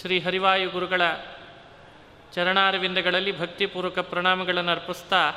[0.00, 1.02] ಶ್ರೀ ಹರಿವಾಯು ಗುರುಗಳ
[2.34, 5.32] ಚರಣಾರವಿಂದಗಳಲ್ಲಿ ಭಕ್ತಿಪೂರ್ವಕ ಪ್ರಣಾಮಗಳನ್ನು ಅರ್ಪಿಸ್ತಾ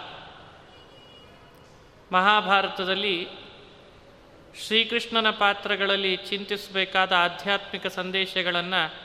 [2.11, 3.27] ಮಹಾಭಾರತದಲ್ಲಿ
[4.65, 9.04] ಶ್ರೀಕೃಷ್ಣನ ಪಾತ್ರಗಳಲ್ಲಿ ಚಿಂತಿಸಬೇಕಾದ ಆಧ್ಯಾತ್ಮಿಕ ಸಂದೇಶಗಳನ್ನು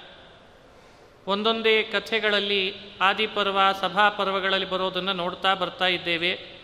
[1.27, 6.61] ಒಂದೊಂದೇ ಕಥೆಗಳಲ್ಲಿ, ಆದಿಪರ್ವ, ಸಭಾಪರ್ವಗಳಲ್ಲಿ ಬರೋದನ್ನು ನೋಡ್ತಾ ಬರ್ತಾ ಇದ್ದೇವೆ.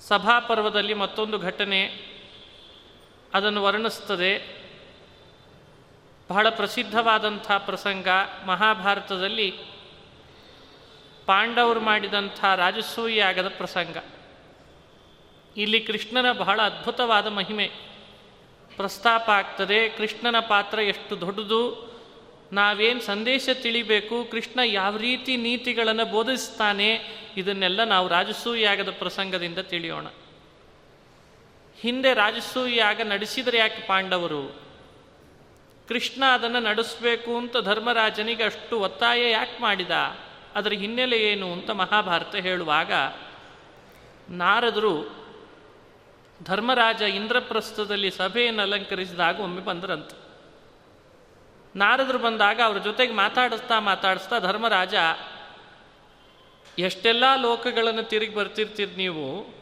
[0.00, 2.10] ಸಭಾಪರ್ವದಲ್ಲಿ ಮತ್ತೊಂದು ಘಟನೆ,
[3.34, 4.60] ಅದನ್ನು ವರ್ಣಿಸ್ತದೆ.
[6.30, 8.08] ಬಹಳ ಪ್ರಸಿದ್ಧವಾದಂಥ ಪ್ರಸಂಗ,
[8.46, 9.50] ಮಹಾಭಾರತದಲ್ಲಿ
[11.26, 13.96] ಪಾಂಡವರು ಮಾಡಿದಂಥ ರಾಜಸೂಯಾಗದ ಪ್ರಸಂಗ.
[15.56, 17.70] ಇಲ್ಲಿ ಕೃಷ್ಣನ ಬಹಳ ಅದ್ಭುತವಾದ ಮಹಿಮೆ
[18.76, 19.88] ಪ್ರಸ್ತಾಪ ಆಗ್ತದೆ.
[19.88, 21.89] ಕೃಷ್ಣನ ಪಾತ್ರ ಎಷ್ಟು ದೊಡ್ಡದು
[22.52, 27.00] ನಾವೇನು ಸಂದೇಶ ತಿಳಿಬೇಕು, ಕೃಷ್ಣ ಯಾವ ರೀತಿ ನೀತಿಗಳನ್ನು ಬೋಧಿಸ್ತಾನೆ,
[27.36, 30.06] ಇದನ್ನೆಲ್ಲ ನಾವು ರಾಜಸೂಯಾಗದ ಪ್ರಸಂಗದಿಂದ ತಿಳಿಯೋಣ.
[31.80, 34.60] ಹಿಂದೆ ರಾಜಸೂಯಾಗ ನಡೆಸಿದರೆ ಯಾಕೆ ಪಾಂಡವರು?
[35.88, 39.90] ಕೃಷ್ಣ ಅದನ್ನು ನಡೆಸಬೇಕು ಅಂತ ಧರ್ಮರಾಜನಿಗೆ ಅಷ್ಟು ಒತ್ತಾಯ ಯಾಕೆ ಮಾಡಿದ?
[40.54, 42.92] ಅದರ ಹಿನ್ನೆಲೆ ಏನು ಅಂತ ಮಹಾಭಾರತ ಹೇಳುವಾಗ,
[44.28, 45.20] ನಾರದರು
[46.44, 50.19] ಧರ್ಮರಾಜ ಇಂದ್ರಪ್ರಸ್ಥದಲ್ಲಿ ಸಭೆಯನ್ನು ಅಲಂಕರಿಸಿದಾಗ ಒಮ್ಮೆ ಬಂದರಂತೆ.
[51.76, 54.94] ನಾರದರು ಬಂದಾಗ ಅವ್ರ ಜೊತೆಗೆ ಮಾತಾಡಿಸ್ತಾ ಮಾತಾಡಿಸ್ತಾ ಧರ್ಮರಾಜ,
[56.78, 59.54] ಎಷ್ಟೆಲ್ಲ ಲೋಕಗಳನ್ನು ತಿರುಗಿ ಬರ್ತಿರ್ತೀರಿ ನೀವು?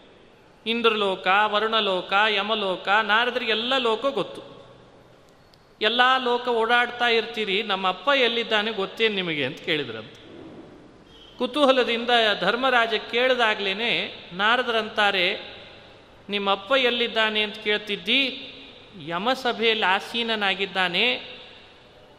[0.66, 4.42] ಇಂದ್ರಲೋಕ, ವರುಣಲೋಕ, ಯಮಲೋಕ ನಾರದರಿಗೆಲ್ಲ ಲೋಕ ಗೊತ್ತು.
[5.80, 10.12] ಎಲ್ಲ ಲೋಕ ಓಡಾಡ್ತಾ ಇರ್ತೀರಿ, ನಮ್ಮ ಅಪ್ಪ ಎಲ್ಲಿದ್ದಾನೆ ಗೊತ್ತೇನು ನಿಮಗೆ ಅಂತ ಕೇಳಿದ್ರಂತ.
[11.38, 13.74] ಕುತೂಹಲದಿಂದ ಧರ್ಮರಾಜ ಕೇಳಿದಾಗ್ಲೇ
[14.32, 15.40] ನಾರದರಂತಾರೆ
[16.28, 18.52] ನಿಮ್ಮಪ್ಪ ಎಲ್ಲಿದ್ದಾನೆ ಅಂತ ಕೇಳ್ತಿದ್ದಿ,
[19.06, 21.37] ಯಮಸಭೆಯಲ್ಲಿ ಆಸೀನನಾಗಿದ್ದಾನೆ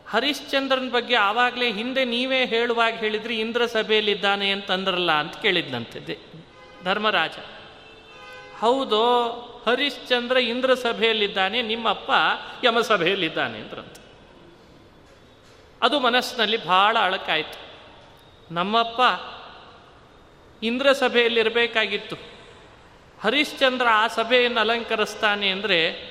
[0.09, 6.19] ಹರಿಶ್ಚಂದ್ರನ ಬಗ್ಗೆ ಆವಾಗಲೇ ಹಿಂದೆ ನೀವೇ ಹೇಳುವಾಗ ಹೇಳಿದ್ರಿ ಇಂದ್ರ ಸಭೆಯಲ್ಲಿದ್ದಾನೆ ಅಂತಂದ್ರಲ್ಲ ಅಂತ ಕೇಳಿದ್ನಂತೆ
[6.83, 7.31] ಧರ್ಮರಾಜ.
[8.59, 9.31] ಹೌದೋ,
[9.67, 12.11] ಹರಿಶ್ಚಂದ್ರ ಇಂದ್ರ ಸಭೆಯಲ್ಲಿದ್ದಾನೆ, ನಿಮ್ಮಪ್ಪ
[12.63, 13.97] ಯಮಸಭೆಯಲ್ಲಿದ್ದಾನೆ ಅಂದ್ರಂತ.
[15.81, 17.59] ಅದು ಮನಸ್ಸಿನಲ್ಲಿ ಬಹಳ ಅಳಕಾಯಿತು.
[18.53, 19.01] ನಮ್ಮಪ್ಪ
[20.63, 22.15] ಇಂದ್ರ ಸಭೆಯಲ್ಲಿರಬೇಕಾಗಿತ್ತು.
[23.21, 26.09] ಹರಿಶ್ಚಂದ್ರ ಆ ಸಭೆಯನ್ನು ಅಲಂಕರಿಸ್ತಾನೆ ಅಂದರೆ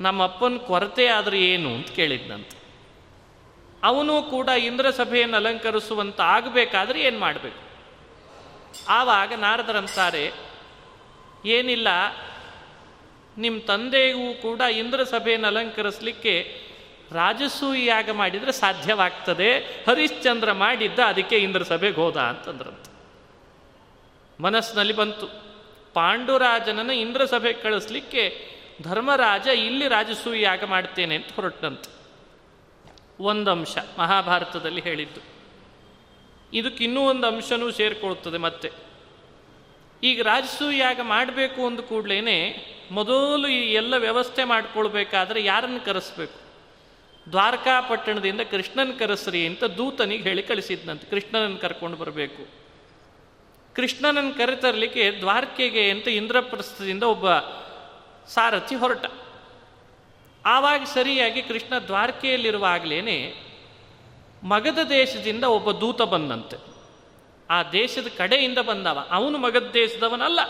[0.00, 2.63] ನಮ್ಮಪ್ಪನ ಕೊರತೆ ಆದರೆ ಏನು ಅಂತ ಕೇಳಿದ್ನಂತೆ.
[3.84, 7.62] ಅವನು ಕೂಡ ಇಂದ್ರ ಸಭೆಯನ್ನು ಅಲಂಕರಿಸುವಂತ ಆಗಬೇಕಾದ್ರೆ ಏನು ಮಾಡಬೇಕು?
[8.88, 10.32] ಆವಾಗ ನಾರದರಂತಾರೆ
[11.44, 11.88] ಏನಿಲ್ಲ
[13.38, 16.34] ನಿಮ್ಮ ತಂದೆಗೂ ಕೂಡ ಇಂದ್ರ ಸಭೆಯನ್ನು ಅಲಂಕರಿಸಲಿಕ್ಕೆ
[17.12, 22.86] ರಾಜಸೂಯಾಗ ಮಾಡಿದರೆ ಸಾಧ್ಯವಾಗ್ತದೆ, ಹರಿಶ್ಚಂದ್ರ ಮಾಡಿದ್ದ ಅದಕ್ಕೆ ಇಂದ್ರ ಸಭೆಗೆ ಹೋದ ಅಂತಂದ್ರಂತ.
[24.40, 25.26] ಮನಸ್ಸಿನಲ್ಲಿ ಬಂತು,
[25.94, 28.22] ಪಾಂಡುರಾಜನನ್ನು ಇಂದ್ರ ಸಭೆಗೆ ಕಳಿಸ್ಲಿಕ್ಕೆ
[28.82, 32.03] ಧರ್ಮರಾಜ ಇಲ್ಲಿ ರಾಜಸೂಯಾಗ ಮಾಡ್ತೇನೆ ಅಂತ ಹೊರಟಂತೆ
[33.20, 35.20] ಒಂದು ಅಂಶ ಮಹಾಭಾರತದಲ್ಲಿ ಹೇಳಿದ್ದು.
[36.52, 38.70] ಇದಕ್ಕಿನ್ನೂ ಒಂದು ಅಂಶನೂ ಸೇರಿಕೊಳ್ಳುತ್ತದೆ ಮತ್ತೆ.
[40.02, 42.56] ಈಗ ರಾಜಸೂಯಾಗ ಮಾಡಬೇಕು ಅಂದ ಕೂಡಲೇ
[42.90, 46.44] ಮೊದಲು ಈ ಎಲ್ಲ ವ್ಯವಸ್ಥೆ ಮಾಡಿಕೊಳ್ಬೇಕಾದ್ರೆ ಯಾರನ್ನು ಕರೆಸ್ಬೇಕು?
[47.30, 51.06] ದ್ವಾರಕಾಪಟ್ಟಣದಿಂದ ಕೃಷ್ಣನ ಕರೆಸ್ರಿ ಅಂತ ದೂತನಿಗೆ ಹೇಳಿ ಕಳಿಸಿದ್ನಂತೆ.
[51.10, 52.46] ಕೃಷ್ಣನನ್ನು ಕರ್ಕೊಂಡು ಬರಬೇಕು.
[53.74, 57.32] ಕೃಷ್ಣನನ್ನು ಕರೆತರಲಿಕ್ಕೆ ದ್ವಾರಕೆಗೆ ಅಂತ ಇಂದ್ರಪ್ರಸ್ಥದಿಂದ ಒಬ್ಬ
[58.28, 59.04] ಸಾರಥಿ ಹೊರಟ.
[60.44, 63.34] ಆವಾಗ ಸರಿಯಾಗಿ ಕೃಷ್ಣ ದ್ವಾರಕೆಯಲ್ಲಿರುವಾಗಲೇ
[64.42, 66.56] ಮಗದ ದೇಶದಿಂದ ಒಬ್ಬ ದೂತ ಬಂದಂತೆ.
[67.50, 69.08] ಆ ದೇಶದ ಕಡೆಯಿಂದ ಬಂದವ.
[69.10, 70.40] ಅವನು ಮಗಧ ದೇಶದವನಲ್ಲ.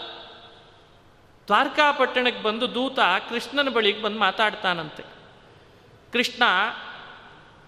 [1.47, 2.99] ದ್ವಾರಕಾಪಟ್ಟಣಕ್ಕೆ ಬಂದು ದೂತ
[3.29, 5.03] ಕೃಷ್ಣನ ಬಳಿಗೆ ಬಂದು ಮಾತಾಡ್ತಾನಂತೆ.
[6.13, 6.43] ಕೃಷ್ಣ,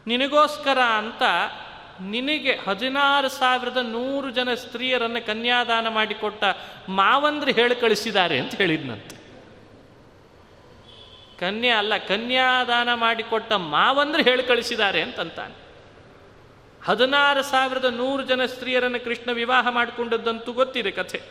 [0.07, 1.23] ನಿನಗೋಸ್ಕರ ಅಂತ
[2.03, 6.45] ನಿನಗೆ ಹದಿನಾರು ಸಾವಿರದ ನೂರು ಜನ ಸ್ತ್ರೀಯರನ್ನು ಕನ್ಯಾದಾನ ಮಾಡಿಕೊಟ್ಟ
[6.89, 9.16] ಮಾವಂದ್ರೆ ಹೇಳಿ ಕಳಿಸಿದ್ದಾರೆ ಅಂತ ಹೇಳಿದ್ನಂತೆ.
[11.41, 15.67] ಕನ್ಯಾ ಅಲ್ಲ, ಕನ್ಯಾದಾನ ಮಾಡಿಕೊಟ್ಟ ಮಾವಂದ್ರೆ ಹೇಳಿ ಕಳಿಸಿದ್ದಾರೆ ಅಂತಂತಾನೆ.
[16.85, 21.23] ಹದಿನಾರು ಸಾವಿರದ ನೂರು ಜನ ಸ್ತ್ರೀಯರನ್ನು ಕೃಷ್ಣ ವಿವಾಹ ಮಾಡಿಕೊಂಡದ್ದಂತೂ ಗೊತ್ತಿದೆ ಕಥೆ.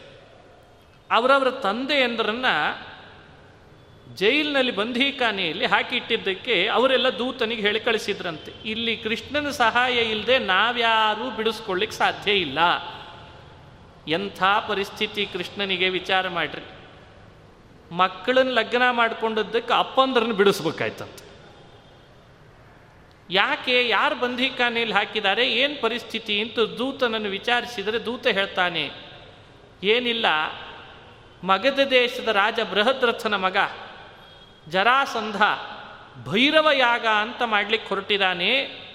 [1.12, 2.46] ಅವರವರ ತಂದೆಯಂದ್ರನ್ನ
[4.16, 8.54] ಜೈಲಿನಲ್ಲಿ ಬಂಧೀಖಾನೆಯಲ್ಲಿ ಹಾಕಿಟ್ಟಿದ್ದಕ್ಕೆ ಅವರೆಲ್ಲ ದೂತನಿಗೆ ಹೇಳಿ ಕಳಿಸಿದ್ರಂತೆ.
[8.66, 12.60] ಇಲ್ಲಿ ಕೃಷ್ಣನ ಸಹಾಯ ಇಲ್ಲದೆ ನಾವ್ಯಾರೂ ಬಿಡಿಸ್ಕೊಳ್ಳಿಕ್ಕೆ ಸಾಧ್ಯ ಇಲ್ಲ.
[14.08, 16.75] ಎಂಥ ಪರಿಸ್ಥಿತಿ ಕೃಷ್ಣನಿಗೆ ವಿಚಾರ ಮಾಡ್ರಿ.
[17.92, 21.22] ಮಕ್ಕಳನ್ನ ಲಗ್ನ ಮಾಡ್ಕೊಂಡದ್ದಕ್ಕೆ ಅಪ್ಪಂದ್ರನ್ನ ಬಿಡಿಸ್ಬೇಕಾಯ್ತಂತ.
[23.30, 28.92] ಯಾಕೆ, ಯಾರು ಬಂಧೀಖಾನೆಯಲ್ಲಿ ಹಾಕಿದ್ದಾರೆ ಏನು ಪರಿಸ್ಥಿತಿ ಅಂತ ದೂತನನ್ನು ವಿಚಾರಿಸಿದರೆ ದೂತ ಹೇಳ್ತಾನೆ,
[29.84, 30.26] ಏನಿಲ್ಲ
[31.44, 33.58] ಮಗಧ ದೇಶದ ರಾಜ ಬೃಹದ್ರಥನ ಮಗ,
[34.70, 35.42] ಜರಾಸಂಧ,
[36.30, 38.86] ಭೈರವ ಯಾಗ ಅಂತ ಮಾಡಲಿಕ್ಕೆ ಹೊರಟಿದ್ದಾನೆ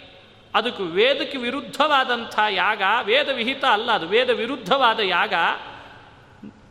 [0.54, 5.34] ಅದಕ್ಕೆ ವೇದಕ್ಕೆ ವಿರುದ್ಧವಾದಂಥ ಯಾಗ, ವೇದ ವಿಹಿತ ಅಲ್ಲ, ಅದು ವೇದ ವಿರುದ್ಧವಾದ ಯಾಗ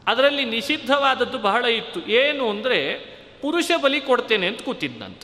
[0.07, 2.07] ಅದರಲ್ಲಿ ನಿಷಿದ್ಧವಾದದ್ದು ಬಹಳ ಇತ್ತು.
[2.07, 2.97] ಏನು ಅಂದರೆ
[3.41, 5.21] ಪುರುಷ ಬಲಿ ಕೊಡ್ತೇನೆ ಅಂತ ಕೂತಿದ್ದಂತ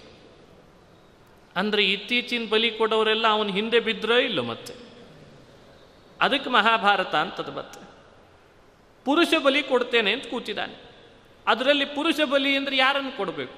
[1.56, 4.74] ಅಂದರೆ ಇತ್ತೀಚಿನ ಬಲಿ ಕೊಡೋರೆಲ್ಲ ಅವನು ಹಿಂದೆ ಬಿದ್ದರೋ ಇಲ್ಲೋ ಮತ್ತೆ.
[6.22, 7.80] ಅದಕ್ಕೆ ಮಹಾಭಾರತ ಅಂತದ್ದು ಮತ್ತೆ.
[9.06, 10.74] ಪುರುಷ ಬಲಿ ಕೊಡ್ತೇನೆ ಅಂತ ಕೂತಿದ್ದಾನೆ.
[11.48, 13.54] ಅದರಲ್ಲಿ ಪುರುಷ ಬಲಿ ಅಂದರೆ ಯಾರನ್ನು ಕೊಡಬೇಕು?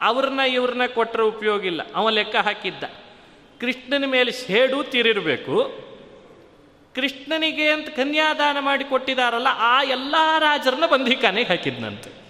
[0.00, 1.80] ಅವ್ರನ್ನ ಇವ್ರನ್ನ ಕೊಟ್ಟರೆ ಉಪಯೋಗ ಇಲ್ಲ.
[1.94, 2.84] ಅವ ಲೆಕ್ಕ ಹಾಕಿದ್ದ.
[3.60, 5.89] ಕೃಷ್ಣನ ಮೇಲೆ ಸೇಡು ತೀರಿರಬೇಕು.
[6.94, 12.20] ಕೃಷ್ಣನಿಗೆ ಅಂತ ಕನ್ಯಾದಾನ ಮಾಡಿ ಕೊಟ್ಟಿದಾರಲ್ಲ, ಆ ಎಲ್ಲ ರಾಜರನ್ನ ಬಂಧಿಕಾನೆಗೆ ಹಾಕಿದ್ನಂತೆ.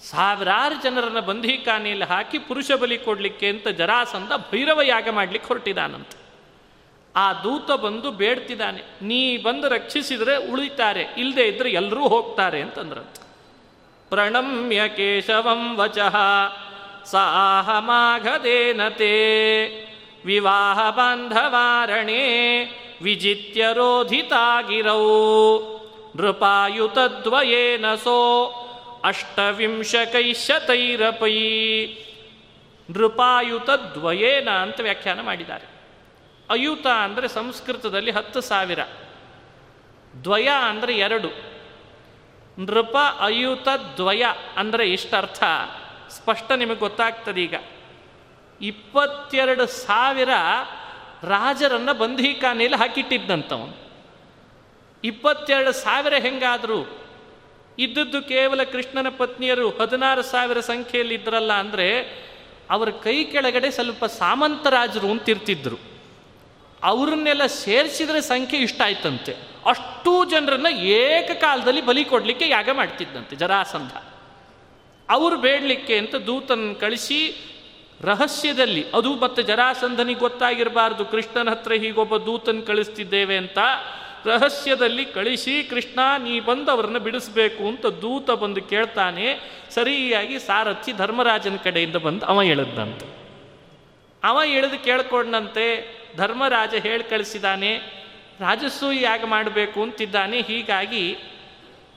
[0.00, 6.22] ಸಾವಿರಾರು ಜನರನ್ನ ಬಂಧಿಖಾನೆಯಲ್ಲಿ ಹಾಕಿ ಪುರುಷ ಬಲಿ ಕೊಡಲಿಕ್ಕೆ ಅಂತ ಜರಾಸಂದ ಭೈರವ ಯಾಗ ಮಾಡ್ಲಿಕ್ಕೆ ಹೊರಟಿದಾನಂತೆ.
[7.14, 13.22] ಆ ದೂತ ಬಂದು ಬೇಡ್ತಿದ್ದಾನೆ, ನೀ ಬಂದು ರಕ್ಷಿಸಿದರೆ ಉಳಿತಾರೆ ಇಲ್ಲದೆ ಇದ್ರೆ ಎಲ್ಲರೂ ಹೋಗ್ತಾರೆ ಅಂತಂದ್ರಂತೆ.
[14.10, 16.16] ಪ್ರಣಮ್ಯ ಕೇಶವಂ ವಚಃ
[17.04, 19.12] ಸಾಹಮಾಘದೇನತೆ
[20.24, 22.22] ವಿವಾಹ ಬಾಂಧವಾರಣೆ
[23.02, 25.08] ವಿಜಿತ್ಯ ರೋಧಿತಾಗಿರೌ
[26.16, 28.52] ನೃಪಾಯುತದ್ವಯೇನ ಸೋ
[29.04, 31.40] ಅಷ್ಟವಿಂಶಕೈಶತೈರಪೈ.
[32.90, 35.66] ನೃಪಾಯುತದ್ವಯೇನ ಅಂತ ವ್ಯಾಖ್ಯಾನ ಮಾಡಿದ್ದಾರೆ.
[36.50, 38.78] ಅಯುತ ಅಂದರೆ ಸಂಸ್ಕೃತದಲ್ಲಿ ಹತ್ತು ಸಾವಿರ.
[40.24, 41.28] ದ್ವಯ ಅಂದರೆ ಎರಡು.
[42.58, 44.24] ನೃಪ ಅಯುತ ದ್ವಯ
[44.56, 45.42] ಅಂದರೆ ಇಷ್ಟರ್ಥ.
[46.10, 47.54] ಸ್ಪಷ್ಟ ನಿಮಗೆ ಗೊತ್ತಾಗ್ತದೆ ಈಗ
[48.60, 50.28] ಇಪ್ಪತ್ತೆರಡು ಸಾವಿರ
[51.24, 53.92] ರಾಜರನ್ನು ಬಂಧೀಖಾನೆಯಲ್ಲಿ ಹಾಕಿಟ್ಟಿದ್ದಂಥವನು
[55.04, 56.98] ಇಪ್ಪತ್ತೆರಡು ಸಾವಿರ ಹೆಂಗಾದರೂ
[57.78, 61.88] ಇದ್ದದ್ದು ಕೇವಲ ಕೃಷ್ಣನ ಪತ್ನಿಯರು ಹದಿನಾರು ಸಾವಿರ ಸಂಖ್ಯೆಯಲ್ಲಿ ಇದ್ರಲ್ಲ ಅಂದರೆ
[62.70, 65.76] ಅವರ ಕೈ ಕೆಳಗಡೆ ಸ್ವಲ್ಪ ಸಾಮಂತರಾಜರು ಅಂತಿರ್ತಿದ್ರು
[66.82, 69.36] ಅವ್ರನ್ನೆಲ್ಲ ಸೇರಿಸಿದ್ರೆ ಸಂಖ್ಯೆ ಇಷ್ಟ ಆಯ್ತಂತೆ.
[69.66, 73.92] ಅಷ್ಟೂ ಜನರನ್ನ ಏಕಕಾಲದಲ್ಲಿ ಬಲಿ ಕೊಡಲಿಕ್ಕೆ ಯಾಗ ಮಾಡ್ತಿದ್ದಂತೆ ಜರಾಸಂಧ.
[75.10, 77.34] ಅವರು ಬೇಡಲಿಕ್ಕೆ ಅಂತ ದೂತನ ಕಳಿಸಿ
[78.04, 83.58] ರಹಸ್ಯದಲ್ಲಿ, ಅದು ಮತ್ತು ಜರಾಸಂಧನಿಗೆ ಗೊತ್ತಾಗಿರಬಾರ್ದು, ಕೃಷ್ಣನ ಹತ್ರ ಹೀಗೊಬ್ಬ ದೂತನ್ ಕಳಿಸ್ತಿದ್ದೇವೆ ಅಂತ
[84.26, 89.26] ರಹಸ್ಯದಲ್ಲಿ ಕಳಿಸಿ, ಕೃಷ್ಣ, ನೀ ಬಂದು ಅವ್ರನ್ನ ಬಿಡಿಸ್ಬೇಕು ಅಂತ ದೂತ ಬಂದು ಕೇಳ್ತಾನೆ,
[89.70, 93.06] ಸರಿಯಾಗಿ ಸಾರಥಿ ಧರ್ಮರಾಜನ ಕಡೆಯಿಂದ ಬಂದು ಅವ ಎಳದ್ದಂತೆ
[94.24, 95.66] ಅವ ಎಳೆದು ಕೇಳ್ಕೊಂಡಂತೆ,
[96.16, 97.72] ಧರ್ಮರಾಜ ಹೇಳಿ ಕಳಿಸಿದಾನೆ
[98.40, 101.16] ರಾಜಸ್ಸು ಯಾಗ ಮಾಡಬೇಕು ಅಂತಿದ್ದಾನೆ, ಹೀಗಾಗಿ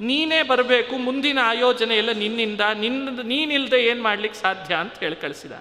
[0.01, 4.75] ನೀನೇ ಬರಬೇಕು, ಮುಂದಿನ ಆಯೋಜನೆ ಎಲ್ಲ ನಿನ್ನಿಂದ, ನಿನ್ನ ನೀನಿಲ್ಲದೆ ಏನು ಮಾಡ್ಲಿಕ್ಕೆ ಸಾಧ್ಯ?
[4.75, 5.51] ಅಂತ ಹೇಳಿ ಕಳಿಸಿದ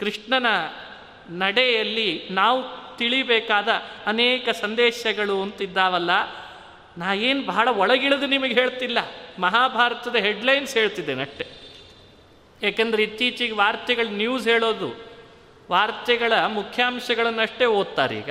[0.00, 0.46] ಕೃಷ್ಣನ
[1.30, 2.64] ನಡೆಯಲ್ಲಿ ನಾವು
[2.96, 3.68] ತಿಳಿಬೇಕಾದ
[4.06, 6.10] ಅನೇಕ ಸಂದೇಶಗಳು ಅಂತಿದ್ದಾವಲ್ಲ.
[6.98, 8.98] ನಾ ಏನು ಬಹಳ ಒಳಗಿಳಿದು ನಿಮಗೆ ಹೇಳ್ತಿಲ್ಲ.
[9.38, 11.46] ಮಹಾಭಾರತದ ಹೆಡ್ಲೈನ್ಸ್ ಹೇಳ್ತಿದ್ದೇನೆ ಅಷ್ಟೆ.
[12.62, 14.94] ಯಾಕೆಂದರೆ ಇತ್ತೀಚೆಗೆ ವಾರ್ತೆಗಳು ನ್ಯೂಸ್ ಹೇಳೋದು,
[15.70, 18.30] ವಾರ್ತೆಗಳ ಮುಖ್ಯಾಂಶಗಳನ್ನಷ್ಟೇ ಓದ್ತಾರೆ ಈಗ.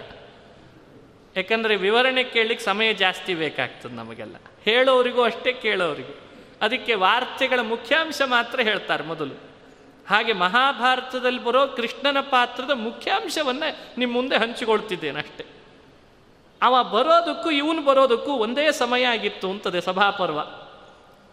[1.38, 4.36] ಯಾಕಂದರೆ ವಿವರಣೆ ಕೇಳಲಿಕ್ಕೆ ಸಮಯ ಜಾಸ್ತಿ ಬೇಕಾಗ್ತದೆ ನಮಗೆಲ್ಲ.
[4.65, 6.19] ಹೇಳೋರಿಗೂ ಅಷ್ಟೇ ಕೇಳೋರಿಗೂ.
[6.62, 9.54] ಅದಕ್ಕೆ ವಾರ್ತೆಗಳ ಮುಖ್ಯಾಂಶ ಮಾತ್ರ ಹೇಳ್ತಾರೆ ಮೊದಲು.
[10.09, 15.45] ಹಾಗೆ ಮಹಾಭಾರತದಲ್ಲಿ ಬರೋ ಕೃಷ್ಣನ ಪಾತ್ರದ ಮುಖ್ಯಾಂಶವನ್ನು ನಿಮ್ಮ ಮುಂದೆ ಹಂಚಿಕೊಳ್ತಿದ್ದೇನೆ ಅಷ್ಟೆ.
[16.62, 20.39] ಅವ ಬರೋದಕ್ಕೂ, ಇವನು ಬರೋದಕ್ಕೂ ಒಂದೇ ಸಮಯ ಆಗಿತ್ತು ಅಂತದೆ ಸಭಾಪರ್ವ.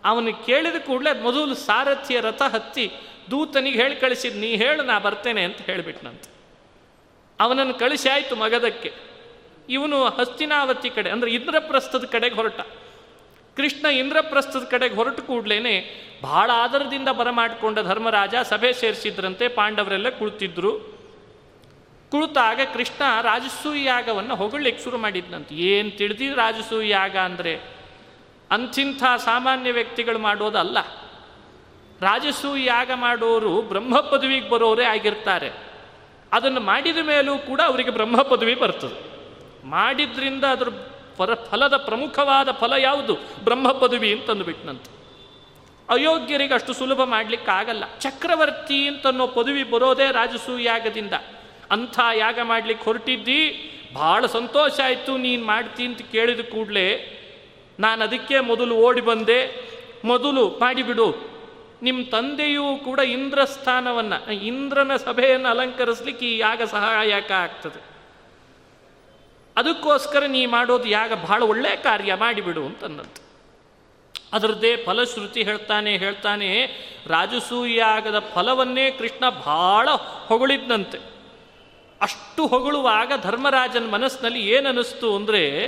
[0.05, 2.93] ಅವನು ಕೇಳಿದ ಕೂಡಲೇ ಮೊದಲು ಸಾರಥಿಯ ರಥ ಹತ್ತಿ
[3.31, 6.29] ದೂತನಿಗೆ ಹೇಳಿ ಕಳಿಸಿದ್, ನೀ ಹೇಳು, ನಾ ಬರ್ತೇನೆ ಅಂತ ಹೇಳಿಬಿಟ್ನಂತೆ.
[7.41, 8.93] ಅವನನ್ನು ಕಳಿಸಿ ಆಯಿತು ಮಗದಕ್ಕೆ.
[9.69, 12.61] ಇವನು ಹಸ್ತಿನಾವತಿ ಕಡೆ, ಅಂದರೆ ಇಂದ್ರಪ್ರಸ್ಥದ ಕಡೆಗೆ ಹೊರಟ.
[13.57, 15.85] ಕೃಷ್ಣ ಇಂದ್ರಪ್ರಸ್ಥದ ಕಡೆಗೆ ಹೊರಟು ಕೂಡಲೇ
[16.23, 20.79] ಬಹಳ ಆದರದಿಂದ ಬರಮಾಡಿಕೊಂಡ ಧರ್ಮರಾಜ ಸಭೆ ಸೇರಿಸಿದ್ರಂತೆ ಪಾಂಡವರೆಲ್ಲ ಕುಳಿತಿದ್ರು.
[22.11, 25.55] ಕುಳಿತಾಗ ಕೃಷ್ಣ ರಾಜಸೂಯ ಯಾಗವನ್ನು ಶುರು ಮಾಡಿದ್ನಂತೆ.
[25.55, 27.61] ಏನು ತಿಳಿದಿ ರಾಜಸೂಯ ಯಾಗ ಅಂದರೆ
[28.51, 30.81] ಅಂಥಿಂಥ ಸಾಮಾನ್ಯ ವ್ಯಕ್ತಿಗಳು ಮಾಡೋದಲ್ಲ.
[32.01, 35.53] ರಾಜಸೂಯ ಯಾಗ ಮಾಡೋರು ಬ್ರಹ್ಮ ಪದವಿಗೆ ಬರೋರೇ ಆಗಿರ್ತಾರೆ.
[36.33, 39.13] ಅದನ್ನು ಮಾಡಿದ ಮೇಲೂ ಕೂಡ ಅವರಿಗೆ ಬ್ರಹ್ಮ ಪದವಿ ಬರ್ತದೆ.
[39.67, 40.69] ಮಾಡಿದ್ರಿಂದ ಅದರ
[41.23, 43.14] ಫಲ ಫಲದ ಪ್ರಮುಖವಾದ ಫಲ ಯಾವುದು?
[43.45, 44.91] ಬ್ರಹ್ಮ ಪದವಿ ಅಂತಂದುಬಿಟ್ನಂತೆ
[45.91, 47.85] ಅಯೋಗ್ಯರಿಗೆ ಅಷ್ಟು ಸುಲಭ ಮಾಡಲಿಕ್ಕಾಗಲ್ಲ.
[48.00, 51.12] ಚಕ್ರವರ್ತಿ ಅಂತನ್ನೋ ಪದವಿ ಬರೋದೇ ರಾಜಸೂಯ ಯಾಗದಿಂದ
[51.71, 53.41] ಅಂಥ ಯಾಗ ಮಾಡ್ಲಿಕ್ಕೆ ಹೊರಟಿದ್ದಿ?
[53.95, 56.88] ಭಾಳ ಸಂತೋಷ ಆಯಿತು ನೀನು ಮಾಡ್ತೀನಿ ಅಂತ ಕೇಳಿದ ಕೂಡಲೇ
[57.81, 59.41] ನಾನು ಅದಕ್ಕೆ ಮೊದಲು ಓಡಿ ಬಂದೆ.
[60.05, 61.33] ಮೊದಲು ಮಾಡಿಬಿಡು
[61.83, 67.92] ನಿಮ್ಮ ತಂದೆಯೂ ಕೂಡ ಇಂದ್ರ ಸ್ಥಾನವನ್ನು ಇಂದ್ರನ ಸಭೆಯನ್ನು ಅಲಂಕರಿಸ್ಲಿಕ್ಕೆ ಈ ಯಾಗ ಸಹಾಯಕ ಆಗ್ತದೆ.
[69.57, 73.17] ಅದಕ್ಕೋಸ್ಕರ ನೀ ಮಾಡೋದು ಯಾಗ ಬಹಳ ಒಳ್ಳೆಯ ಕಾರ್ಯ ಮಾಡಿಬಿಡು ಅಂತಂದಂತ.
[74.33, 76.49] ಅದರದ್ದೇ ಫಲಶ್ರುತಿ ಹೇಳ್ತಾನೆ ಹೇಳ್ತಾನೆ
[77.07, 79.89] ರಾಜಸೂಯಾಗದ ಫಲವನ್ನೇ ಕೃಷ್ಣ ಬಹಳ
[80.27, 80.99] ಹೊಗಳಿದ್ನಂತೆ.
[82.01, 85.67] ಅಷ್ಟು ಹೊಗಳುವಾಗ ಧರ್ಮರಾಜನ ಮನಸ್ಸಿನಲ್ಲಿ ಏನನ್ನಿಸ್ತು ಅಂದರೆ,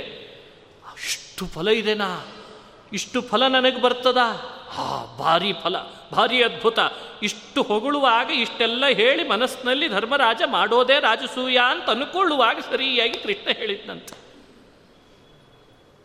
[0.93, 2.25] ಅಷ್ಟು ಫಲ ಇದೆನಾ
[2.93, 4.54] ಇಷ್ಟು ಫಲ ನನಗೆ ಬರ್ತದಾ?
[4.75, 5.75] ಹಾ, ಭಾರಿ ಫಲ,
[6.13, 6.79] ಭಾರಿ ಅದ್ಭುತ.
[7.23, 14.15] ಇಷ್ಟು ಹೊಗಳುವಾಗ ಇಷ್ಟೆಲ್ಲ ಹೇಳಿ ಮನಸ್ಸಿನಲ್ಲಿ ಧರ್ಮರಾಜ ಮಾಡೋದೇ ರಾಜಸೂಯ ಅಂತ ಅನುಕೊಳ್ಳುವಾಗ ಸರಿಯಾಗಿ ಕೃಷ್ಣ ಹೇಳಿದ್ನಂತೆ.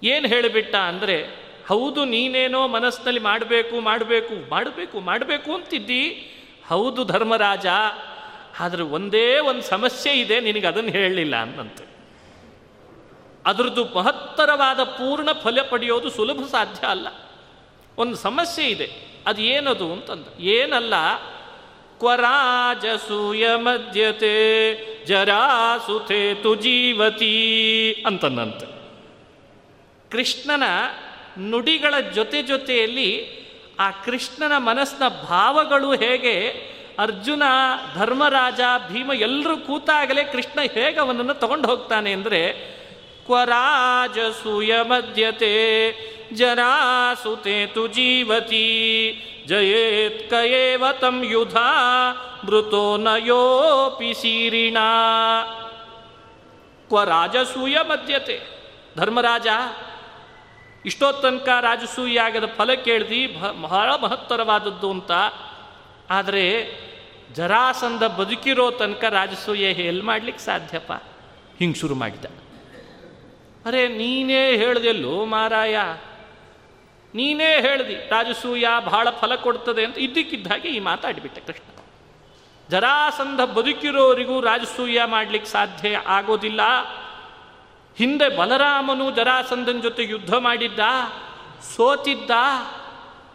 [0.02, 1.16] ಏನು ಹೇಳಿಬಿಟ್ಟ ಅಂದರೆ,
[1.68, 6.04] ಹೌದು ನೀನೇನೋ ಮನಸ್ಸಿನಲ್ಲಿ ಮಾಡಬೇಕು ಮಾಡಬೇಕು ಮಾಡಬೇಕು ಮಾಡಬೇಕು ಅಂತಿದ್ದಿ.
[6.68, 7.66] ಹೌದು ಧರ್ಮರಾಜ,
[8.60, 11.84] ಆದರೆ ಒಂದೇ ಒಂದು ಸಮಸ್ಯೆ ಇದೆ, ನಿನಗೆ ಅದನ್ನು ಹೇಳಲಿಲ್ಲ ಅಂದಂತೆ.
[13.46, 17.08] ಅದರದ್ದು ಮಹತ್ತರವಾದ ಪೂರ್ಣ ಫಲ ಪಡೆಯೋದು ಸುಲಭ ಸಾಧ್ಯ ಅಲ್ಲ.
[18.00, 18.88] ಒಂದು ಸಮಸ್ಯೆ ಇದೆ.
[19.26, 20.94] ಅದು ಏನದು ಅಂತಂದ ಏನಲ್ಲ
[21.98, 24.36] ಕ್ವರಾಜಸೂಯ ಮಧ್ಯತೆ
[25.06, 27.34] ಜರಾಸುತೆ ತು ಜೀವತಿ
[28.06, 28.66] ಅಂತಂದಂತೆ.
[30.10, 30.62] ಕೃಷ್ಣನ
[31.38, 33.40] ನುಡಿಗಳ ಜೊತೆ ಜೊತೆಯಲ್ಲಿ
[33.80, 36.36] ಆ ಕೃಷ್ಣನ ಮನಸ್ಸಿನ ಭಾವಗಳು ಹೇಗೆ,
[36.98, 37.42] ಅರ್ಜುನ,
[37.94, 38.60] ಧರ್ಮರಾಜ,
[38.92, 42.40] ಭೀಮ ಎಲ್ಲರೂ ಕೂತಾಗಲೇ ಕೃಷ್ಣ ಹೇಗೆ ಅವನನ್ನು ತಗೊಂಡು ಹೋಗ್ತಾನೆ ಅಂದರೆ
[43.26, 45.52] ಕ್ವರಾಜಸೂಯ ಮಧ್ಯತೆ
[46.34, 48.66] ಜರಾಸುತೆ ತು ಜೀವತಿ
[49.46, 51.56] ಜಯೇತ್ ಕಯೇವ ತಂ ಯುಧ
[52.44, 54.78] ಮೃತೋ ನಯೋಪಿ ಸೀರಿಣ
[56.88, 58.40] ಕ್ವ ರಾಜಸೂಯ ಮಧ್ಯತೆ
[58.96, 59.46] ಧರ್ಮರಾಜ
[60.86, 63.26] ಇಷ್ಟೋ ತನಕ ರಾಜಸೂಯಾಗದ ಫಲ ಕೇಳ್ದಿ
[63.62, 65.10] ಬಹಳ ಮಹತ್ತರವಾದದ್ದು ಅಂತ.
[66.10, 66.72] ಆದರೆ
[67.34, 70.92] ಜರಾಸಂದ ಬದುಕಿರೋ ತನಕ ರಾಜಸೂಯ ಹೇಲ್ ಮಾಡ್ಲಿಕ್ಕೆ ಸಾಧ್ಯಪ್ಪ.
[71.58, 72.24] ಹಿಂಗೆ ಶುರು ಮಾಡಿದ
[73.66, 75.78] ಅರೆ ನೀನೇ ಹೇಳ್ದೆಲ್ಲೋ ಮಾರಾಯ
[77.14, 81.66] ನೀನೇ ಹೇಳ್ದಿ, ರಾಜಸೂಯ ಬಹಳ ಫಲ ಕೊಡ್ತದೆ ಅಂತ ಇದ್ದಕ್ಕಿದ್ದ ಹಾಗೆ ಈ ಮಾತಾಡಿಬಿಟ್ಟೆ ಕೃಷ್ಣ.
[82.70, 86.60] ಜರಾಸಂಧ ಬದುಕಿರೋರಿಗೂ ರಾಜಸೂಯ ಮಾಡಲಿಕ್ಕೆ ಸಾಧ್ಯ ಆಗೋದಿಲ್ಲ.
[87.96, 90.80] ಹಿಂದೆ ಬಲರಾಮನು ಜರಾಸಂಧನ ಜೊತೆ ಯುದ್ಧ ಮಾಡಿದ್ದ,
[91.76, 92.30] ಸೋತಿದ್ದ.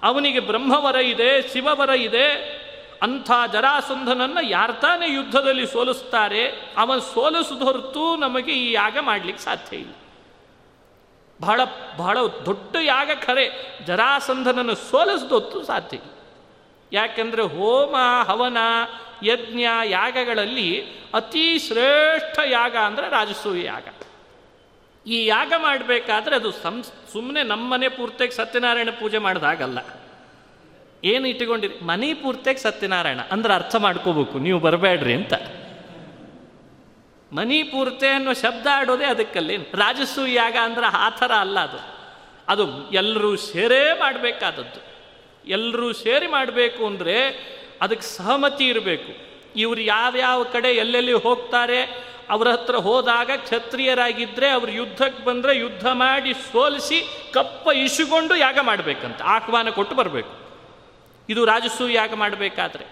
[0.04, 2.28] ಅವನಿಗೆ ಬ್ರಹ್ಮವರ ಇದೆ, ಶಿವವರ ಇದೆ.
[3.04, 6.44] ಅಂಥ ಜರಾಸಂಧನನ್ನು ಯಾರ್ತಾನೆ ಯುದ್ಧದಲ್ಲಿ ಸೋಲಿಸ್ತಾರೆ,
[6.78, 9.94] ಅವನು ಸೋಲಿಸಿದ ಹೊರತು ನಮಗೆ ಈ ಯಾಗ ಮಾಡಲಿಕ್ಕೆ ಸಾಧ್ಯ ಇಲ್ಲ.
[11.42, 11.62] ಬಹಳ
[11.98, 13.78] ಬಹಳ ದೊಡ್ಡ ಯಾಗ ಖರೆ.
[13.86, 15.98] ಜರಾಸಂಧನನ್ನು ಸೋಲಿಸಿದೊತ್ತು ಸಾಧ್ಯ.
[16.92, 17.96] ಯಾಕೆಂದರೆ ಹೋಮ,
[18.28, 18.58] ಹವನ,
[19.24, 23.88] ಯಜ್ಞ, ಯಾಗಗಳಲ್ಲಿ ಅತಿ ಶ್ರೇಷ್ಠ ಯಾಗ ಅಂದರೆ ರಾಜಸೂಯ ಯಾಗ.
[25.08, 29.80] ಈ ಯಾಗ ಮಾಡಬೇಕಾದ್ರೆ ಅದು ಸಂ ಸುಮ್ಮನೆ ನಮ್ಮನೆ ಪೂರ್ತಿಯಾಗಿ ಸತ್ಯನಾರಾಯಣ ಪೂಜೆ ಮಾಡಿದಾಗಲ್ಲ
[31.04, 33.20] ಏನು ಇಟ್ಟುಕೊಂಡಿರಿ ಮನೆ ಪೂರ್ತಿಯಾಗಿ ಸತ್ಯನಾರಾಯಣ.
[33.32, 34.40] ಅಂದ್ರೆ ಅರ್ಥ ಮಾಡ್ಕೋಬೇಕು.
[34.40, 35.34] ನೀವು ಬರಬೇಡ್ರಿ ಅಂತ.
[37.36, 41.96] ಮನಿ ಪೂರ್ತಿ ಅನ್ನೋ ಶಬ್ದ ಆಡೋದೇ ಅದಕ್ಕಲ್ಲಿ ರಾಜಸ್ಸು ಯಾಗ ಅಂದ್ರೆ ಆ ಥರ ಅಲ್ಲ ಅದು.
[42.48, 44.96] ಅದು ಎಲ್ಲರೂ ಸೇರೇ ಮಾಡಬೇಕಾದದ್ದು.
[45.48, 47.16] ಎಲ್ಲರೂ ಸೇರಿ ಮಾಡಬೇಕು ಅಂದರೆ
[47.82, 49.12] ಅದಕ್ಕೆ ಸಹಮತಿ ಇರಬೇಕು.
[49.56, 51.82] ಇವರು ಯಾವ್ಯಾವ ಕಡೆ ಎಲ್ಲೆಲ್ಲಿ ಹೋಗ್ತಾರೆ,
[52.30, 59.70] ಅವರ ಹತ್ರ ಹೋದಾಗ ಕ್ಷತ್ರಿಯರಾಗಿದ್ದರೆ ಅವರು ಯುದ್ಧಕ್ಕೆ ಬಂದರೆ ಯುದ್ಧ ಮಾಡಿ ಸೋಲಿಸಿ ಕಪ್ಪ ಇಶುಗೊಂಡು ಯಾಗ ಮಾಡಬೇಕಂತ, ಆಹ್ವಾನ
[59.70, 60.34] ಕೊಟ್ಟು ಬರಬೇಕು.
[61.30, 62.86] ಇದು ರಾಜಸ್ಸು ಯಾಗ ಮಾಡಬೇಕಾದ್ರೆ.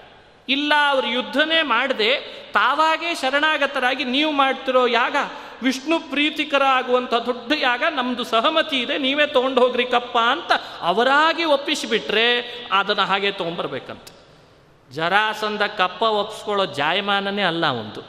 [0.50, 5.16] ಇಲ್ಲ, ಅವರು ಯುದ್ಧನೇ ಮಾಡದೆ ತಾವಾಗೇ ಶರಣಾಗತರಾಗಿ ನೀವು ಮಾಡ್ತಿರೋ ಯಾಗ,
[5.64, 12.28] ವಿಷ್ಣು ಪ್ರೀತಿಕರ ಆಗುವಂಥ ದೊಡ್ಡ ಯಾಗ ನಮ್ಮದು ಸಹಮತಿ ಇದೆ, ನೀವೇ ತೊಗೊಂಡು ಹೋಗ್ರಿ ಕಪ್ಪ ಅಂತ ಅವರಾಗಿ ಒಪ್ಪಿಸಿಬಿಟ್ರೆ
[12.72, 14.08] ಅದನ್ನು ಹಾಗೆ ತೊಗೊಂಬರ್ಬೇಕಂತ.
[14.92, 18.02] ಜರಾಸಂದ ಕಪ್ಪ ಒಪ್ಪಿಸ್ಕೊಳ್ಳೋ ಜಾಯಮಾನನೇ ಅಲ್ಲ ಒಂದು.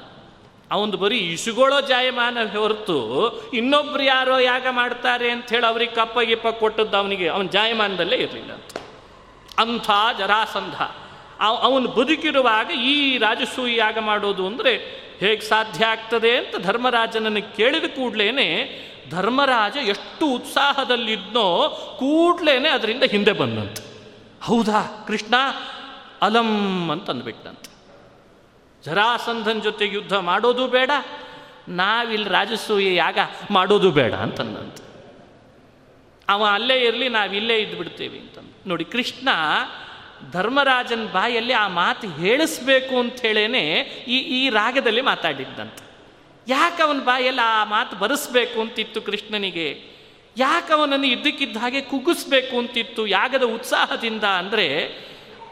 [0.70, 2.98] ಅವನು ಬರೀ ಇಸುಗಳೋ ಜಾಯಮಾನ ಹೊರತು
[3.50, 8.78] ಇನ್ನೊಬ್ರು ಯಾರೋ ಯಾಗ ಮಾಡ್ತಾರೆ ಅಂತ ಹೇಳಿ ಅವ್ರಿಗೆ ಕಪ್ಪ ಗಿಪ್ಪ ಕೊಟ್ಟದ್ದು ಅವನಿಗೆ, ಅವನ ಜಾಯಮಾನದಲ್ಲೇ ಇರಲಿಲ್ಲ ಅಂತ.
[9.58, 11.03] ಅಂಥ ಜರಾಸಂಧ.
[11.46, 14.72] ಅವನು ಬದುಕಿರುವಾಗ ಈ ರಾಜಸೂಯಿ ಯಾಗ ಮಾಡೋದು ಅಂದರೆ
[15.20, 18.48] ಹೇಗೆ ಸಾಧ್ಯ ಆಗ್ತದೆ ಅಂತ ಧರ್ಮರಾಜನನ್ನು ಕೇಳಿದ ಕೂಡಲೇ
[19.10, 23.82] ಧರ್ಮರಾಜ ಎಷ್ಟು ಉತ್ಸಾಹದಲ್ಲಿದ್ನೋ ಕೂಡ್ಲೇ ಅದರಿಂದ ಹಿಂದೆ ಬಂದಂತೆ.
[24.42, 25.34] ಹೌದಾ ಕೃಷ್ಣ?
[26.22, 27.70] ಅಲಂ ಅಂತಂದ್ಬಿಟ್ಟಂತೆ
[28.84, 30.90] ಜರಾಸಂಧನ ಜೊತೆ ಯುದ್ಧ ಮಾಡೋದು ಬೇಡ,
[31.68, 33.18] ನಾವಿಲ್ಲಿ ರಾಜಸೂಯ ಯಾಗ
[33.50, 34.82] ಮಾಡೋದು ಬೇಡ ಅಂತಂದಂತೆ
[36.28, 38.68] ಅವ ಅಲ್ಲೇ ಇರಲಿ, ನಾವಿಲ್ಲೇ ಇದ್ದು ಬಿಡ್ತೇವೆ ಅಂತಂದು.
[38.68, 39.28] ನೋಡಿ ಕೃಷ್ಣ
[40.32, 43.60] ಧರ್ಮರಾಜನ ಬಾಯಲ್ಲಿ ಆ ಮಾತು ಹೇಳಿಸ್ಬೇಕು ಅಂತ ಹೇಳೇನೆ
[44.08, 45.84] ಈ ಈ ರಾಗದಲ್ಲಿ ಮಾತಾಡಿದ್ದಂತೆ.
[46.48, 49.80] ಯಾಕೆ ಅವನ ಬಾಯಲ್ಲಿ ಆ ಮಾತು ಬರೆಸ್ಬೇಕು ಅಂತಿತ್ತು ಕೃಷ್ಣನಿಗೆ?
[50.36, 54.66] ಯಾಕೆ ಅವನನ್ನು ಇದ್ದಕ್ಕಿದ್ದ ಹಾಗೆ ಕುಗ್ಗಿಸ್ಬೇಕು ಅಂತಿತ್ತು ಯಾಗದ ಉತ್ಸಾಹದಿಂದ ಅಂದರೆ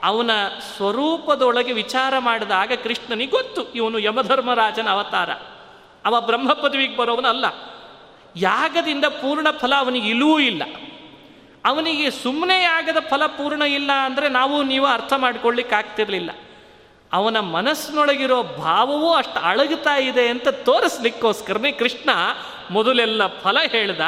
[0.02, 0.30] ಅವನ
[0.76, 5.30] ಸ್ವರೂಪದೊಳಗೆ ವಿಚಾರ ಮಾಡಿದಾಗ ಕೃಷ್ಣನಿಗೆ ಗೊತ್ತು, ಇವನು ಯಮಧರ್ಮರಾಜನ ಅವತಾರ.
[6.04, 7.44] ಅವ ಬ್ರಹ್ಮ ಪದವಿಗೆ ಬರೋವನಲ್ಲ.
[8.36, 10.62] ಯಾಗದಿಂದ ಪೂರ್ಣ ಫಲ ಅವನಿಗೆ ಇಲ್ಲವೂ ಇಲ್ಲ.
[11.64, 16.30] ಅವನಿಗೆ ಸುಮ್ಮನೆ ಆಗದ ಫಲ ಪೂರ್ಣ ಇಲ್ಲ ಅಂದರೆ ನಾವು ನೀವು ಅರ್ಥ ಮಾಡ್ಕೊಳ್ಳಿಕ್ಕೆ ಆಗ್ತಿರ್ಲಿಲ್ಲ.
[17.12, 22.10] ಅವನ ಮನಸ್ಸಿನೊಳಗಿರೋ ಭಾವವೂ ಅಷ್ಟು ಅಳಗುತ್ತಾ ಇದೆ ಅಂತ ತೋರಿಸ್ಲಿಕ್ಕೋಸ್ಕರನೇ ಕೃಷ್ಣ
[22.76, 24.04] ಮೊದಲೆಲ್ಲ ಫಲ ಹೇಳ್ದ,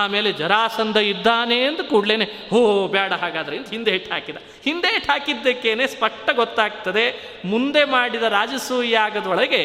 [0.00, 2.60] ಆಮೇಲೆ ಜರಾಸಂಧ ಇದ್ದಾನೆ ಅಂತ ಕೂಡ್ಲೇನೆ, ಹೋ
[2.94, 4.38] ಬೇಡ ಹಾಗಾದ್ರೆ ಅಂತ ಹಿಂದೆ ಇಟ್ಟು ಹಾಕಿದ.
[4.64, 7.04] ಹಿಂದೆ ಇಟ್ಟು ಹಾಕಿದ್ದಕ್ಕೇನೆ ಸ್ಪಷ್ಟ ಗೊತ್ತಾಗ್ತದೆ,
[7.52, 9.64] ಮುಂದೆ ಮಾಡಿದ ರಾಜಸೂಯಾಗದೊಳಗೆ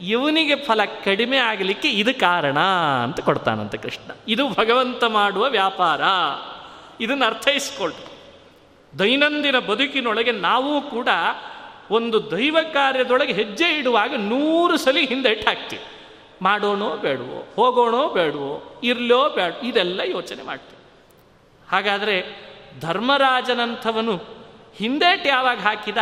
[0.00, 2.58] ಇವನಿಗೆ ಫಲ ಕಡಿಮೆ ಆಗಲಿಕ್ಕೆ ಇದು ಕಾರಣ
[3.02, 4.10] ಅಂತ ಕೊಡ್ತಾನಂತೆ ಕೃಷ್ಣ.
[4.28, 6.00] ಇದು ಭಗವಂತ ಮಾಡುವ ವ್ಯಾಪಾರ.
[7.00, 8.14] ಇದನ್ನು ಅರ್ಥೈಸ್ಕೊಳ್ರಿ
[8.98, 11.08] ದೈನಂದಿನ ಬದುಕಿನೊಳಗೆ ನಾವು ಕೂಡ
[11.90, 15.82] ಒಂದು ದೈವ ಕಾರ್ಯದೊಳಗೆ ಹೆಜ್ಜೆ ಇಡುವಾಗ ನೂರು ಸಲ ಹಿಂದೆ ಹಾಕ್ತೀವಿ.
[16.42, 20.82] ಮಾಡೋಣೋ ಬೇಡವೋ, ಹೋಗೋಣೋ ಬೇಡವೋ, ಇರ್ಲೋ ಬೇಡ, ಇದೆಲ್ಲ ಯೋಚನೆ ಮಾಡ್ತೀವಿ.
[21.72, 22.44] ಹಾಗಾದರೆ
[22.80, 24.20] ಧರ್ಮರಾಜನಂಥವನು
[24.76, 25.96] ಹಿಂದೇಟು ಯಾವಾಗ ಹಾಕಿದ?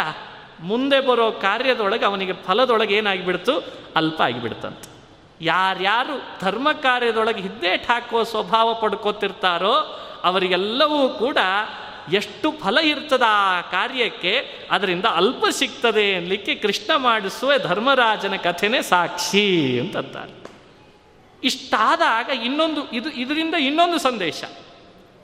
[0.63, 3.65] ಮುಂದೆ ಬರೋ ಕಾರ್ಯದೊಳಗೆ ಅವನಿಗೆ ಫಲದೊಳಗೆ ಏನಾಗಿಬಿಡ್ತು?
[3.97, 4.93] ಅಲ್ಪ ಆಗಿಬಿಡ್ತಂತೆ.
[5.41, 9.75] ಯಾರ್ಯಾರು ಧರ್ಮ ಕಾರ್ಯದೊಳಗೆ ಹಿದ್ದೇಟ್ ಹಾಕುವ ಸ್ವಭಾವ ಪಡ್ಕೋತಿರ್ತಾರೋ
[10.25, 11.39] ಅವರಿಗೆಲ್ಲವೂ ಕೂಡ
[12.13, 20.43] ಎಷ್ಟು ಫಲ ಇರ್ತದ ಆ ಕಾರ್ಯಕ್ಕೆ ಅದರಿಂದ ಅಲ್ಪ ಸಿಗ್ತದೆ ಅನ್ಲಿಕ್ಕೆ ಕೃಷ್ಣ ಮಾಡಿಸುವ ಧರ್ಮರಾಜನ ಕಥೆನೇ ಸಾಕ್ಷಿ ಅಂತಂತಾರೆ.
[21.45, 24.45] ಇಷ್ಟಾದಾಗ ಇನ್ನೊಂದು, ಇದು, ಇದರಿಂದ ಇನ್ನೊಂದು ಸಂದೇಶ.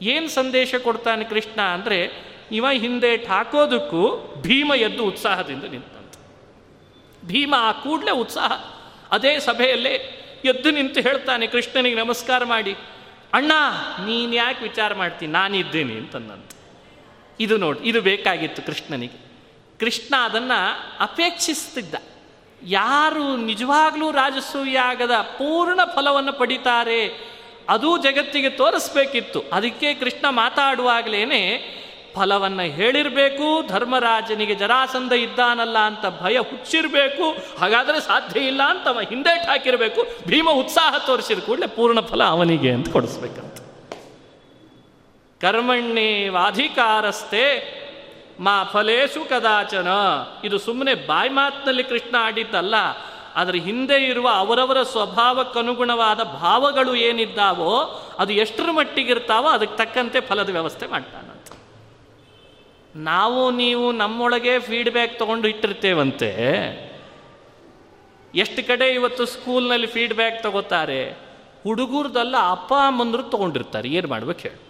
[0.03, 6.15] ಏನು ಸಂದೇಶ ಕೊಡ್ತಾನೆ ಕೃಷ್ಣ ಅಂದರೆ ಇವ ಹಿಂದೆ ಹಾಕೋದಕ್ಕೂ ಭೀಮ ಎದ್ದು ಉತ್ಸಾಹದಿಂದ ನಿಂತಂತ.
[7.27, 8.53] ಭೀಮ ಆ ಕೂಡಲೇ ಉತ್ಸಾಹ.
[9.11, 10.15] ಅದೇ ಸಭೆಯಲ್ಲೇ
[10.45, 12.73] ಎದ್ದು ನಿಂತು ಹೇಳ್ತಾನೆ, ಕೃಷ್ಣನಿಗೆ ನಮಸ್ಕಾರ ಮಾಡಿ.
[13.33, 13.53] ಅಣ್ಣ,
[14.07, 16.51] ನೀನು ಯಾಕೆ ವಿಚಾರ ಮಾಡ್ತೀನಿ ನಾನಿದ್ದೀನಿ, ಅಂತಂದಂತ.
[17.41, 19.29] ಇದು ನೋಡಿ, ಇದು ಬೇಕಾಗಿತ್ತು ಕೃಷ್ಣನಿಗೆ.
[19.79, 21.95] ಕೃಷ್ಣ ಅದನ್ನು ಅಪೇಕ್ಷಿಸ್ತಿದ್ದ.
[22.63, 27.29] ಯಾರು ನಿಜವಾಗ್ಲೂ ರಾಜಸೂಯಾಗದ ಪೂರ್ಣ ಫಲವನ್ನು ಪಡಿತಾರೆ,
[27.69, 29.43] ಅದು ಜಗತ್ತಿಗೆ ತೋರಿಸ್ಬೇಕಿತ್ತು.
[29.53, 31.75] ಅದಕ್ಕೆ ಕೃಷ್ಣ ಮಾತಾಡುವಾಗಲೇ
[32.15, 40.29] ಫಲವನ್ನು ಹೇಳಿರಬೇಕು, ಧರ್ಮರಾಜನಿಗೆ ಜರಾಸಂಧ ಇದ್ದಾನಲ್ಲ ಅಂತ ಭಯ ಹುಚ್ಚಿರಬೇಕು, ಹಾಗಾದರೆ ಸಾಧ್ಯ ಇಲ್ಲ ಅಂತ ಅವ ಹಿಂದೇಟ್ ಹಾಕಿರಬೇಕು,
[40.29, 43.61] ಭೀಮ ಉತ್ಸಾಹ ತೋರಿಸಿದ ಕೂಡಲೇ ಪೂರ್ಣ ಫಲ ಅವನಿಗೆ ಅಂತ ಕೊಡಿಸ್ಬೇಕಂತ.
[45.43, 47.79] ಕರ್ಮಣ್ಣೇವಾಧಿಕಾರಸ್ಥೆ
[48.41, 49.89] ಮಾ ಫಲೇಶು ಕದಾಚನ.
[50.45, 52.75] ಇದು ಸುಮ್ಮನೆ ಬಾಯಿ ಮಾತಿನಲ್ಲಿ ಕೃಷ್ಣ ಆಡಿದ್ದಲ್ಲ
[53.35, 61.28] ಅದರ ಹಿಂದೆ ಇರುವ ಅವರವರ ಸ್ವಭಾವಕ್ಕನುಗುಣವಾದ ಭಾವಗಳು ಏನಿದ್ದಾವೋ, ಅದು ಎಷ್ಟರ ಮಟ್ಟಿಗಿರ್ತಾವೋ ಅದಕ್ಕೆ ತಕ್ಕಂತೆ ಫಲದ ವ್ಯವಸ್ಥೆ ಮಾಡ್ತಾನಂತ
[62.99, 66.31] ನಾವು ನೀವು ನಮ್ಮೊಳಗೆ ಫೀಡ್ಬ್ಯಾಕ್ ತೊಗೊಂಡು ಇಟ್ಟಿರ್ತೇವಂತೆ.
[68.35, 71.13] ಎಷ್ಟು ಕಡೆ ಇವತ್ತು ಸ್ಕೂಲ್ನಲ್ಲಿ ಫೀಡ್ಬ್ಯಾಕ್ ತಗೋತಾರೆ?
[71.63, 73.89] ಹುಡುಗರದಲ್ಲ ಅಪ್ಪ, ಅಮ್ಮಂದ್ರು ತೊಗೊಂಡಿರ್ತಾರೆ.
[73.89, 74.69] ಏನು ಮಾಡ್ಬೇಕು ಹೇಳಿ.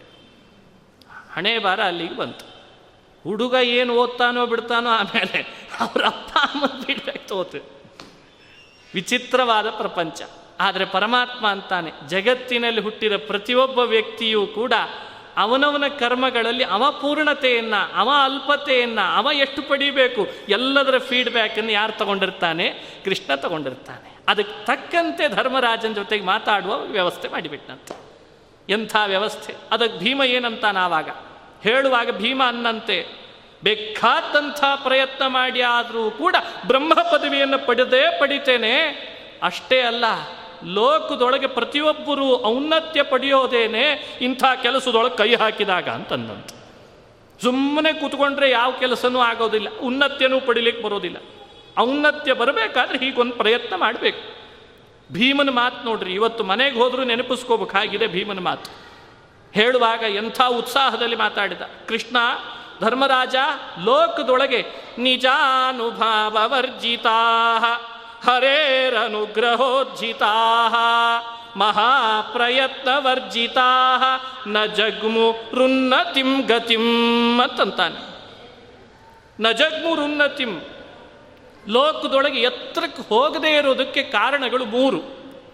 [1.34, 2.44] ಹಣೆ ಬಾರ ಅಲ್ಲಿಗೆ ಬಂತು.
[3.22, 7.64] ಹುಡುಗ ಏನು ಓದ್ತಾನೋ ಬಿಡ್ತಾನೋ ಆಮೇಲೆ ಅವ್ರ ಅಪ್ಪ ಅಮ್ಮನ ಫೀಡ್ಬ್ಯಾಕ್ ತಗೋತೀವಿ
[8.94, 10.22] ವಿಚಿತ್ರವಾದ ಪ್ರಪಂಚ.
[10.60, 14.72] ಆದರೆ ಪರಮಾತ್ಮ ಅಂತಾನೆ, ಜಗತ್ತಿನಲ್ಲಿ ಹುಟ್ಟಿದ ಪ್ರತಿಯೊಬ್ಬ ವ್ಯಕ್ತಿಯೂ ಕೂಡ
[15.38, 22.68] ಅವನವನ ಕರ್ಮಗಳಲ್ಲಿ ಅವ ಪೂರ್ಣತೆಯನ್ನು, ಅವ ಅಲ್ಪತೆಯನ್ನು, ಅವ ಎಷ್ಟು ಪಡಿಬೇಕು, ಎಲ್ಲದರ ಫೀಡ್ಬ್ಯಾಕನ್ನು ಯಾರು ತಗೊಂಡಿರ್ತಾನೆ?
[23.04, 24.18] ಕೃಷ್ಣ ತಗೊಂಡಿರ್ತಾನೆ.
[24.28, 27.96] ಅದಕ್ಕೆ ತಕ್ಕಂತೆ ಧರ್ಮರಾಜನ ಜೊತೆಗೆ ಮಾತಾಡುವ ವ್ಯವಸ್ಥೆ ಮಾಡಿಬಿಟ್ಟನಂತೆ.
[28.68, 29.54] ಎಂಥ ವ್ಯವಸ್ಥೆ?
[29.72, 31.08] ಅದಕ್ಕೆ ಭೀಮ ಏನಂತ ನಾವಾಗ?
[31.62, 33.06] ಹೇಳುವಾಗ ಭೀಮ ಅನ್ನಂತೆ,
[33.64, 39.08] ಬೇಕಾದಂಥ ಪ್ರಯತ್ನ ಮಾಡಿ ಆದರೂ ಕೂಡ ಬ್ರಹ್ಮ ಪದವಿಯನ್ನು ಪಡೆದೇ ಪಡಿತೇನೆ.
[39.42, 40.04] ಅಷ್ಟೇ ಅಲ್ಲ
[40.64, 46.50] ಲೋಕದೊಳಗೆ ಪ್ರತಿಯೊಬ್ಬರೂ ಔನ್ನತ್ಯ ಪಡೆಯೋದೇನೆ ಇಂಥ ಕೆಲಸದೊಳಗೆ ಕೈ ಹಾಕಿದಾಗ ಅಂತಂದಂತ.
[47.42, 51.16] ಸುಮ್ಮನೆ ಕೂತ್ಕೊಂಡ್ರೆ ಯಾವ ಕೆಲಸನೂ ಆಗೋದಿಲ್ಲ ಉನ್ನತ್ಯನೂ ಪಡಿಲಿಕ್ಕೆ ಬರೋದಿಲ್ಲ.
[51.78, 54.38] ಔನ್ನತ್ಯ ಬರಬೇಕಾದ್ರೆ ಹೀಗೊಂದು ಪ್ರಯತ್ನ ಮಾಡಬೇಕು.
[55.12, 58.70] ಭೀಮನ ಮಾತು ನೋಡ್ರಿ, ಇವತ್ತು ಮನೆಗೆ ಹೋದರೂ ನೆನಪಿಸ್ಕೋಬೇಕಾಗಿದೆ ಭೀಮನ ಮಾತು.
[59.52, 62.16] ಹೇಳುವಾಗ ಎಂಥ ಉತ್ಸಾಹದಲ್ಲಿ ಮಾತಾಡಿದ, ಕೃಷ್ಣ,
[62.80, 63.34] ಧರ್ಮರಾಜ,
[63.84, 64.66] ಲೋಕದೊಳಗೆ
[64.98, 65.98] ನಿಜಾನುಭಾವವರ್ಜಿತಾ
[68.28, 70.32] ಹರೇರನುಗ್ರಹೋಜ್ಜಿತಾ
[71.56, 73.70] ಮಹಾಪ್ರಯತ್ನವರ್ಜಿತಾ,
[74.46, 78.22] ನ ಜಗ್ಮು ರುನ್ನತಿಂ ಗತಿಂ ಅಂತಂತಾನೆ.
[79.38, 80.60] ನ ಜಗ್ಮು ರುನ್ನತಿಂ
[81.68, 85.02] ಲೋಕದೊಳಗೆ ಎತ್ತರಕ್ಕೆ ಹೋಗದೇ ಇರೋದಕ್ಕೆ ಕಾರಣಗಳು ಮೂರು.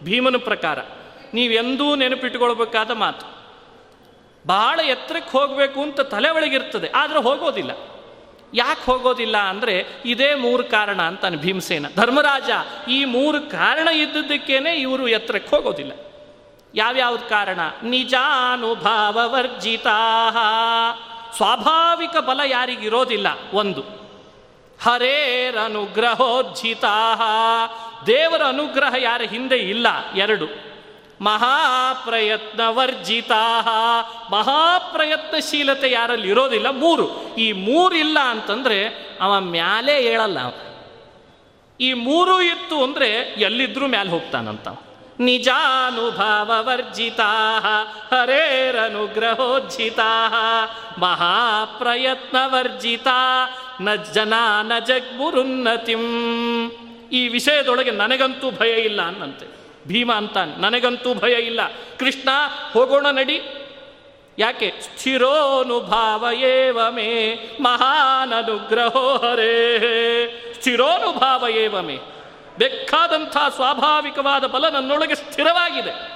[0.05, 0.79] ಭೀಮನ ಪ್ರಕಾರ
[1.35, 3.27] ನೀವೆಂದೂ ನೆನಪಿಟ್ಟುಕೊಳ್ಬೇಕಾದ ಮಾತು.
[4.45, 7.94] ಬಹಳ ಎತ್ತರಕ್ಕೆ ಹೋಗಬೇಕು ಅಂತ ತಲೆ ಒಳಗಿರ್ತದೆ, ಆದರೆ ಹೋಗೋದಿಲ್ಲ.
[8.55, 11.87] ಯಾಕೆ ಹೋಗೋದಿಲ್ಲ ಅಂದರೆ ಇದೇ ಮೂರು ಕಾರಣ ಅಂತಾನೆ ಭೀಮಸೇನ.
[11.97, 12.51] ಧರ್ಮರಾಜ
[12.89, 15.93] ಈ ಮೂರು ಕಾರಣ ಇದ್ದದ್ದಕ್ಕೇನೆ ಇವರು ಎತ್ತರಕ್ಕೆ ಹೋಗೋದಿಲ್ಲ.
[16.75, 17.61] ಯಾವ್ಯಾವ್ದು ಕಾರಣ?
[17.83, 19.11] ನಿಜಾನುಭಾವವರ್ಜಿತಾ
[21.37, 23.27] ಸ್ವಾಭಾವಿಕ ಬಲ ಯಾರಿಗಿರೋದಿಲ್ಲ?
[23.55, 23.81] ಒಂದು.
[24.83, 25.97] ಹರೇರನುಗ್ರಹೋಜ್ಜಿತಾ
[28.07, 29.87] ದೇವರ ಅನುಗ್ರಹ ಯಾರ ಹಿಂದೆ ಇಲ್ಲ?
[30.15, 30.64] ಎರಡು.
[31.21, 33.45] ಮಹಾಪ್ರಯತ್ನ ವರ್ಜಿತಾ
[34.31, 37.35] ಮಹಾಪ್ರಯತ್ನಶೀಲತೆ ಯಾರಲ್ಲಿ ಇರೋದಿಲ್ಲ, ಮೂರು.
[37.35, 40.39] ಈ ಮೂರು ಇಲ್ಲ ಅಂತಂದರೆ ಅವ ಮ್ಯಾಲೆ ಹೇಳಲ್ಲ
[41.81, 44.69] ಈ ಮೂರು ಇತ್ತು ಅಂದರೆ ಎಲ್ಲಿದ್ರೂ ಮ್ಯಾಲೆ ಹೋಗ್ತಾನಂತ
[45.21, 47.61] ನಿಜಾನುಭಾವ ವರ್ಜಿತಾ
[48.11, 50.09] ಹರೇರನುಗ್ರಹೋಜ್ಜಿತಾ.
[50.99, 53.21] ಮಹಾಪ್ರಯತ್ನ ವರ್ಜಿತಾ
[53.81, 56.01] ನ ಜನ ನ ಜಗ್ಗುರುನ್ನತಿಂ
[57.13, 59.64] ಈ ವಿಷಯದೊಳಗೆ ನನಗಂತೂ ಭಯ ಇಲ್ಲ ಅನ್ನಂತೆ.
[59.87, 61.61] ಭೀಮ ಅಂತಾನೆ ನನಗಂತೂ ಭಯ ಇಲ್ಲ.
[61.99, 62.29] ಕೃಷ್ಣ,
[62.73, 63.43] ಹೋಗೋಣ ನಡಿ.
[64.39, 64.73] ಯಾಕೆ?
[64.81, 69.79] ಸ್ಥಿರೋನುಭಾವ ಏವ ಮೇ ಮಹಾನನುಗ್ರಹೋ ಹರೇ.
[70.55, 71.97] ಸ್ಥಿರೋನುಭಾವ ಏವ ಮೇ.
[72.59, 76.15] ಬೇಕಾದಂಥ ಸ್ವಾಭಾವಿಕವಾದ ಬಲ ನನ್ನೊಳಗೆ ಸ್ಥಿರವಾಗಿದೆ.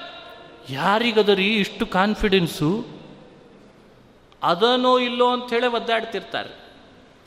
[0.71, 2.87] ಯಾರಿಗದರಿ ಇಷ್ಟು ಕಾನ್ಫಿಡೆನ್ಸು
[4.43, 6.58] ಅದನೋ ಇಲ್ಲೋ ಅಂಥೇಳಿ ಒದ್ದಾಡ್ತಿರ್ತಾರೆ.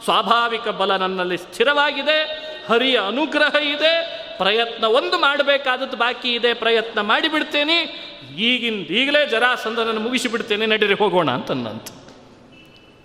[0.03, 2.23] ಸ್ವಾಭಾವಿಕ ಬಲ ನನ್ನಲ್ಲಿ ಸ್ಥಿರವಾಗಿದೆ,
[2.69, 7.79] ಹರಿಯ ಅನುಗ್ರಹ ಇದೆ, ಪ್ರಯತ್ನ ಒಂದು ಮಾಡಬೇಕಾದದ್ದು ಬಾಕಿ ಇದೆ, ಪ್ರಯತ್ನ ಮಾಡಿಬಿಡ್ತೇನೆ.
[8.38, 11.88] ಈಗಿಂದ ಈಗಲೇ ಜರಾಸಂದನನ್ನು ಮುಗಿಸಿಬಿಡ್ತೇನೆ, ನಡೀರಿ, ಹೋಗೋಣ ಅಂತನ್ನಂತ.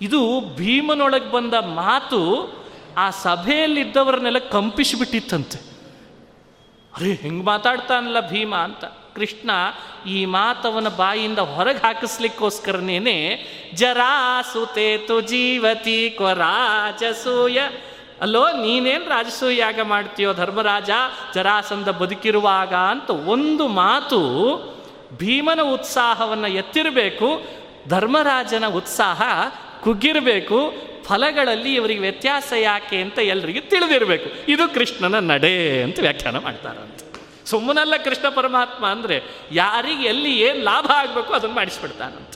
[0.00, 2.50] ಇದು ಭೀಮನೊಳಗೆ ಬಂದ ಮಾತು
[2.96, 5.69] ಆ ಸಭೆಯಲ್ಲಿದ್ದವರನ್ನೆಲ್ಲ ಕಂಪಿಸಿಬಿಟ್ಟಿತ್ತಂತೆ.
[6.96, 8.84] ಅರೆ, ಹೆಂಗೆ ಮಾತಾಡ್ತಾನಲ್ಲ ಭೀಮ ಅಂತ.
[9.16, 9.50] ಕೃಷ್ಣ
[10.06, 13.16] ಈ ಮಾತವನ ಬಾಯಿಂದ ಹೊರಗೆ ಹಾಕಿಸ್ಲಿಕ್ಕೋಸ್ಕರನೇನೆ
[13.74, 17.58] ಜರಾಸುತೇತು ಜೀವತಿ ಕ್ವ ರಾಜಸೂಯ.
[18.20, 20.90] ಅಲ್ಲೋ, ನೀನೇನು ರಾಜಸೂಯ ಯಾಗ ಮಾಡ್ತೀಯೋ ಧರ್ಮರಾಜ
[21.34, 24.20] ಜರಾಸಂದ ಬದುಕಿರುವಾಗ ಅಂತ ಒಂದು ಮಾತು
[25.16, 27.28] ಭೀಮನ ಉತ್ಸಾಹವನ್ನು ಎತ್ತಿರಬೇಕು,
[27.88, 29.22] ಧರ್ಮರಾಜನ ಉತ್ಸಾಹ
[29.84, 34.28] ಕುಗ್ಗಿರಬೇಕು ಫಲಗಳಲ್ಲಿ ಇವರಿಗೆ ವ್ಯತ್ಯಾಸ ಯಾಕೆ ಅಂತ ಎಲ್ರಿಗೂ ತಿಳಿದಿರಬೇಕು.
[34.48, 37.04] ಇದು ಕೃಷ್ಣನ ನಡೆ ಅಂತ ವ್ಯಾಖ್ಯಾನ ಮಾಡ್ತಾರಂತೆ
[37.46, 39.16] ಸುಮ್ಮನಲ್ಲ ಕೃಷ್ಣ ಪರಮಾತ್ಮ ಅಂದರೆ
[39.52, 42.34] ಯಾರಿಗೆ ಎಲ್ಲಿ ಏನು ಲಾಭ ಆಗಬೇಕು ಅದನ್ನು ಮಾಡಿಸ್ಬಿಡ್ತಾನಂತ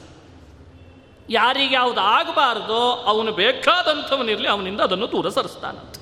[1.31, 5.95] ಯಾರಿಗೆ ಯಾವುದು ಆಗಬಾರ್ದೋ ಅವನು ಬೇಕಾದಂಥವನಿರಲಿ ಅವನಿಂದ ಅದನ್ನು ದೂರ ಸರಿಸ್ತಾನಂತ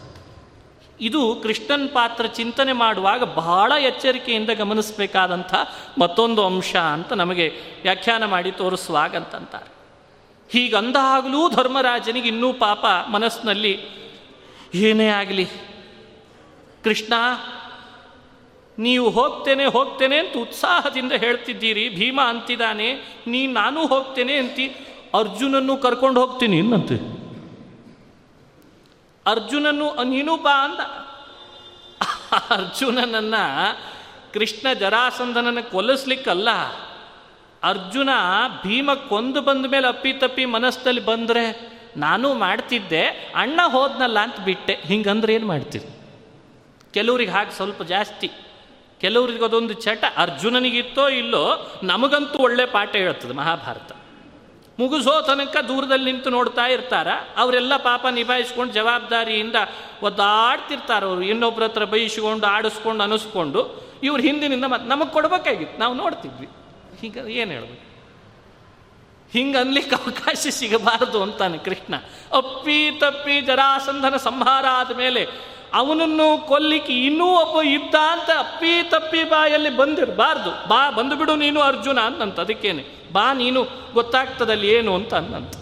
[1.01, 5.55] ಇದು ಕೃಷ್ಣನ್ ಪಾತ್ರ ಚಿಂತನೆ ಮಾಡುವಾಗ ಬಹಳ ಎಚ್ಚರಿಕೆಯಿಂದ ಗಮನಿಸಬೇಕಾದಂಥ
[5.99, 7.47] ಮತ್ತೊಂದು ಅಂಶ ಅಂತ ನಮಗೆ
[7.83, 9.72] ವ್ಯಾಖ್ಯಾನ ಮಾಡಿ ತೋರಿಸುವಾಗ ಅಂತಂತಾರೆ
[10.53, 13.75] ಹೀಗಂದಾಗಲೂ ಧರ್ಮರಾಜನಿಗೆ ಇನ್ನೂ ಪಾಪ ಮನಸ್ಸಿನಲ್ಲಿ
[14.75, 15.47] ಏನೇ ಆಗಲಿ.
[16.85, 17.13] ಕೃಷ್ಣ,
[18.79, 21.85] ನೀವು ಹೋಗ್ತೇನೆ ಹೋಗ್ತೇನೆ ಅಂತ ಉತ್ಸಾಹದಿಂದ ಹೇಳ್ತಿದ್ದೀರಿ.
[21.89, 22.89] ಭೀಮ ಅಂತಿದ್ದಾನೆ,
[23.27, 24.67] ನೀ ನಾನು ಹೋಗ್ತೇನೆ ಅಂತಿ,
[25.15, 26.97] ಅರ್ಜುನನ್ನು ಕರ್ಕೊಂಡು ಹೋಗ್ತೀನಿ ಇನ್ನಂತೆ
[29.27, 30.81] ಅರ್ಜುನನ್ನು, ನೀನು ಬಾ ಅಂದ.
[32.51, 33.43] ಅರ್ಜುನನನ್ನು
[34.33, 36.49] ಕೃಷ್ಣ ಜರಾಸಂಧನನ್ನು ಕೊಲ್ಲಿಸ್ಲಿಕ್ಕಲ್ಲ.
[37.63, 38.09] ಅರ್ಜುನ
[38.67, 44.75] ಭೀಮ ಕೊಂದು ಬಂದ ಮೇಲೆ ಅಪ್ಪಿ ತಪ್ಪಿ ಮನಸ್ಸಲ್ಲಿ ಬಂದರೆ, ನಾನು ಮಾಡ್ತಿದ್ದೆ, ಅಣ್ಣ ಹೋದ್ನಲ್ಲ ಅಂತ ಬಿಟ್ಟೆ.
[44.75, 45.87] ಹಿಂಗಂದ್ರೆ ಏನು ಮಾಡ್ತೀರಿ?
[46.95, 48.31] ಕೆಲವ್ರಿಗೆ ಹಾಗೆ ಸ್ವಲ್ಪ ಜಾಸ್ತಿ.
[49.01, 50.05] ಕೆಲವ್ರಿಗೆ ಅದೊಂದು ಚಟ.
[50.17, 53.93] ಅರ್ಜುನನಿಗಿತ್ತೋ ಇಲ್ಲೋ, ನಮಗಂತೂ ಒಳ್ಳೆ ಪಾಠ ಹೇಳ್ತದೆ ಮಹಾಭಾರತ.
[54.79, 57.09] ಮುಗಿಸೋ ತನಕ ದೂರದಲ್ಲಿ ನಿಂತು ನೋಡ್ತಾ ಇರ್ತಾರ.
[57.37, 59.55] ಅವರೆಲ್ಲ ಪಾಪ ನಿಭಾಯಿಸ್ಕೊಂಡು ಜವಾಬ್ದಾರಿಯಿಂದ
[60.03, 61.23] ಒದ್ದಾಡ್ತಿರ್ತಾರೆ ಅವರು.
[61.23, 65.79] ಇನ್ನೊಬ್ಬರ ಹತ್ರ ಬೈಸ್ಕೊಂಡು, ಆಡಿಸ್ಕೊಂಡು, ಅನಿಸ್ಕೊಂಡು ಇವ್ರು ಹಿಂದಿನಿಂದ ಮತ್ತೆ ನಮಗೆ ಕೊಡಬೇಕಾಗಿತ್ತು.
[65.79, 66.49] ನಾವು ನೋಡ್ತಿದ್ವಿ.
[67.03, 67.87] ಹೀಗೆ ಏನು ಹೇಳಬೇಕು?
[69.33, 71.95] ಹಿಂಗೆ ಅನ್ಲಿಕ್ಕೆ ಅವಕಾಶ ಸಿಗಬಾರದು ಅಂತಾನೆ ಕೃಷ್ಣ.
[72.33, 75.23] ಅಪ್ಪಿ ತಪ್ಪಿ ಜರಾಸಂಧನ ಸಂಹಾರ ಆದಮೇಲೆ
[75.75, 80.51] ಅವನನ್ನು ಕೊಲ್ಲಿಕ್ಕೆ ಇನ್ನೂ ಒಬ್ಬ ಇದ್ದ ಅಂತ ಅಪ್ಪಿ ತಪ್ಪಿ ಬಾಯಲ್ಲಿ ಬಂದಿರಬಾರ್ದು.
[80.69, 83.61] ಬಾ ಬಂದುಬಿಡು ನೀನು ಅರ್ಜುನ ಅಂತ ಅದಕ್ಕೇನೆ, ಬಾ ನೀನು,
[83.93, 85.55] ಗೊತ್ತಾಗ್ತದಲ್ಲಿ ಏನು ಅಂತ ಅನ್ನಂತ.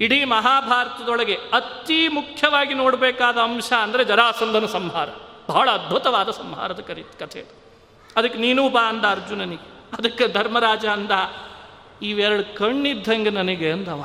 [0.00, 5.08] ಇಡೀ ಮಹಾಭಾರತದೊಳಗೆ ಅತಿ ಮುಖ್ಯವಾಗಿ ನೋಡಬೇಕಾದ ಅಂಶ ಅಂದರೆ ಜರಾಸಂಧನ ಸಂಹಾರ.
[5.48, 7.44] ಬಹಳ ಅದ್ಭುತವಾದ ಸಂಹಾರದ ಕರಿ, ಕಥೆ
[8.16, 9.75] ಅದಕ್ಕೆ ನೀನು ಬಾ ಅಂದ ಅರ್ಜುನನಿಗೆ.
[9.92, 11.10] ಅದಕ್ಕೆ ಧರ್ಮರಾಜ ಅಂದ,
[12.02, 14.02] ಇವೆರಡು ಕಣ್ಣಿದ್ದಂಗೆ ನನಗೆ ಅಂದವ.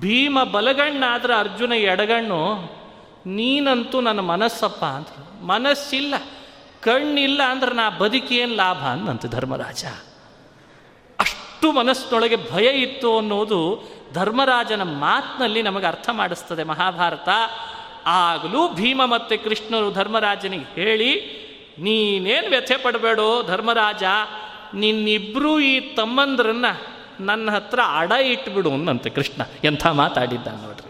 [0.00, 2.40] ಭೀಮ ಬಲಗಣ್ಣಾದ್ರೆ ಅರ್ಜುನ ಎಡಗಣ್ಣು,
[3.26, 5.08] ನೀನಂತೂ ನನ್ನ ಮನಸ್ಸಪ್ಪ ಅಂತ
[5.42, 6.14] ಮನಸ್ಸಿಲ್ಲ,
[6.80, 9.84] ಕಣ್ಣಿಲ್ಲ ಅಂದ್ರೆ ನಾ ಬದುಕೇನು ಲಾಭ ಅಂದಂತ ಧರ್ಮರಾಜ.
[11.18, 13.60] ಅಷ್ಟು ಮನಸ್ಸಿನೊಳಗೆ ಭಯ ಇತ್ತು ಅನ್ನೋದು
[14.12, 17.28] ಧರ್ಮರಾಜನ ಮಾತಿನಲ್ಲಿ ನಮಗೆ ಅರ್ಥ ಮಾಡಿಸ್ತದೆ ಮಹಾಭಾರತ.
[18.06, 21.10] ಆಗಲೂ ಭೀಮ ಮತ್ತು ಕೃಷ್ಣರು ಧರ್ಮರಾಜನಿಗೆ ಹೇಳಿ
[21.82, 24.02] ನೀನೇನು ವ್ಯಥೆ ಪಡಬೇಡು ಧರ್ಮರಾಜ
[24.74, 26.64] ನಿನ್ನಿಬ್ಬರೂ ಈ ತಮ್ಮಂದ್ರನ್ನ
[27.20, 29.42] ನನ್ನ ಹತ್ರ ಅಡ ಇಟ್ಬಿಡು ಅನ್ನಂತೆ ಕೃಷ್ಣ.
[29.64, 30.88] ಎಂಥ ಮಾತಾಡಿದ್ದ ನೋಡ್ರಿ.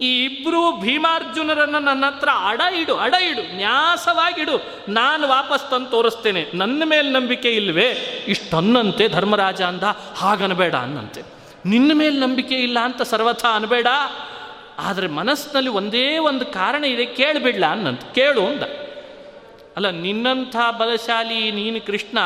[0.00, 4.82] ಈ ಇಬ್ಬರು ಭೀಮಾರ್ಜುನರನ್ನು ನನ್ನ ಹತ್ರ ಅಡ ಇಡು ಅಡ ಇಡು, ನ್ಯಾಸವಾಗಿಡು.
[4.88, 6.46] ನಾನು ವಾಪಸ್ ತಂದು ತೋರಿಸ್ತೇನೆ.
[6.54, 7.90] ನನ್ನ ಮೇಲೆ ನಂಬಿಕೆ ಇಲ್ವೇ?
[8.28, 9.82] ಇಷ್ಟನ್ನಂತೆ ಧರ್ಮರಾಜ ಅಂದ,
[10.16, 11.22] ಹಾಗನಬೇಡ ಅನ್ನಂತೆ.
[11.66, 13.86] ನಿನ್ನ ಮೇಲೆ ನಂಬಿಕೆ ಇಲ್ಲ ಅಂತ ಸರ್ವಥ ಅನ್ಬೇಡ.
[14.78, 18.00] ಆದರೆ ಮನಸ್ಸಿನಲ್ಲಿ ಒಂದೇ ಒಂದು ಕಾರಣ ಇದೆ, ಕೇಳಿಬಿಡ್ಲ ಅನ್ನಂತ.
[18.14, 18.62] ಕೇಳು ಅಂದ.
[19.76, 22.18] ಅಲ್ಲ, ನಿನ್ನಂಥ ಬಲಶಾಲಿ ನೀನು ಕೃಷ್ಣ,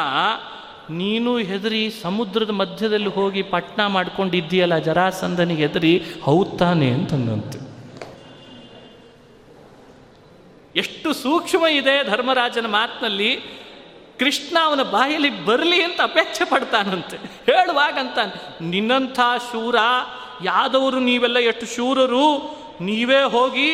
[0.91, 5.93] ನೀನು ಹೆದರಿ ಸಮುದ್ರದ ಮಧ್ಯದಲ್ಲಿ ಹೋಗಿ ಪಟ್ನ ಮಾಡ್ಕೊಂಡಿದ್ದೀಯಲ್ಲ ಜರಾಸಂದನಿಗೆ ಹೆದರಿ
[6.25, 7.59] ಹೌತಾನೆ ತಾನೆ ಅಂತಂದಂತೆ
[10.77, 13.31] ಎಷ್ಟು ಸೂಕ್ಷ್ಮ ಇದೆ ಧರ್ಮರಾಜನ ಮಾತಿನಲ್ಲಿ,
[14.19, 17.17] ಕೃಷ್ಣ ಅವನ ಬಾಯಲ್ಲಿ ಬರಲಿ ಅಂತ ಅಪೇಕ್ಷೆ ಪಡ್ತಾನಂತೆ.
[17.47, 18.19] ಹೇಳುವಾಗಂತ
[18.61, 19.21] ನಿನ್ನಂಥ
[19.53, 19.77] ಶೂರ,
[20.45, 22.27] ಯಾದವರು ನೀವೆಲ್ಲ ಎಷ್ಟು ಶೂರರು,
[22.81, 23.71] ನೀವೇ ಹೋಗಿ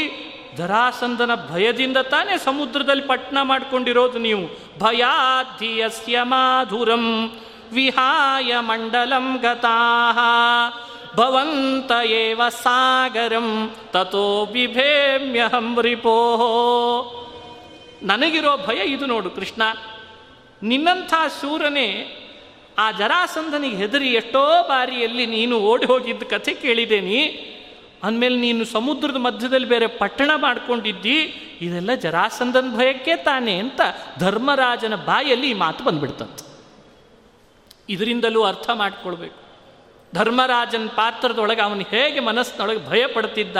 [0.56, 4.44] ಜರಾಸಂಧನ ಭಯದಿಂದ ತಾನೇ ಸಮುದ್ರದಲ್ಲಿ ಪಟ್ಟಣ ಮಾಡ್ಕೊಂಡಿರೋದು ನೀವು.
[4.78, 7.32] ಭಯಾಧಿಯಸ್ಯ ಮಾಧುರಂ
[7.72, 10.18] ವಿಹಾಯ ಮಂಡಲಂ ಗತಾಹ.
[11.16, 16.16] ಭವಂತ ಏವ ಸಾಗರಂ ತಥೋ ಬಿಭೇಮ್ಯಹಂ ರಿಪೋ
[18.02, 19.62] ನನಗಿರೋ ಭಯ ಇದು ನೋಡು ಕೃಷ್ಣ.
[20.62, 21.88] ನಿನ್ನಂಥ ಶೂರನೇ
[22.78, 27.55] ಆ ಜರಾಸಂಧನಿಗೆ ಹೆದರಿ ಎಷ್ಟೋ ಬಾರಿಯಲ್ಲಿ ನೀನು ಓಡಿ ಹೋಗಿದ್ದ ಕಥೆ ಕೇಳಿದ್ದೇನೆ
[28.02, 31.18] ಅಂದಮೇಲೆ ನೀನು ಸಮುದ್ರದ ಮಧ್ಯದಲ್ಲಿ ಬೇರೆ ಪಟ್ಟಣ ಮಾಡ್ಕೊಂಡಿದ್ದಿ,
[31.60, 33.80] ಇದೆಲ್ಲ ಜರಾಸಂದನ ಭಯಕ್ಕೆ ತಾನೆ ಅಂತ
[34.18, 36.44] ಧರ್ಮರಾಜನ ಬಾಯಲ್ಲಿ ಈ ಮಾತು ಬಂದ್ಬಿಡ್ತಂತೆ.
[37.88, 39.38] ಇದರಿಂದಲೂ ಅರ್ಥ ಮಾಡ್ಕೊಳ್ಬೇಕು.
[40.14, 43.56] ಧರ್ಮರಾಜನ ಪಾತ್ರದೊಳಗೆ ಅವನು ಹೇಗೆ ಮನಸ್ಸಿನೊಳಗೆ ಭಯ ಪಡ್ತಿದ್ದ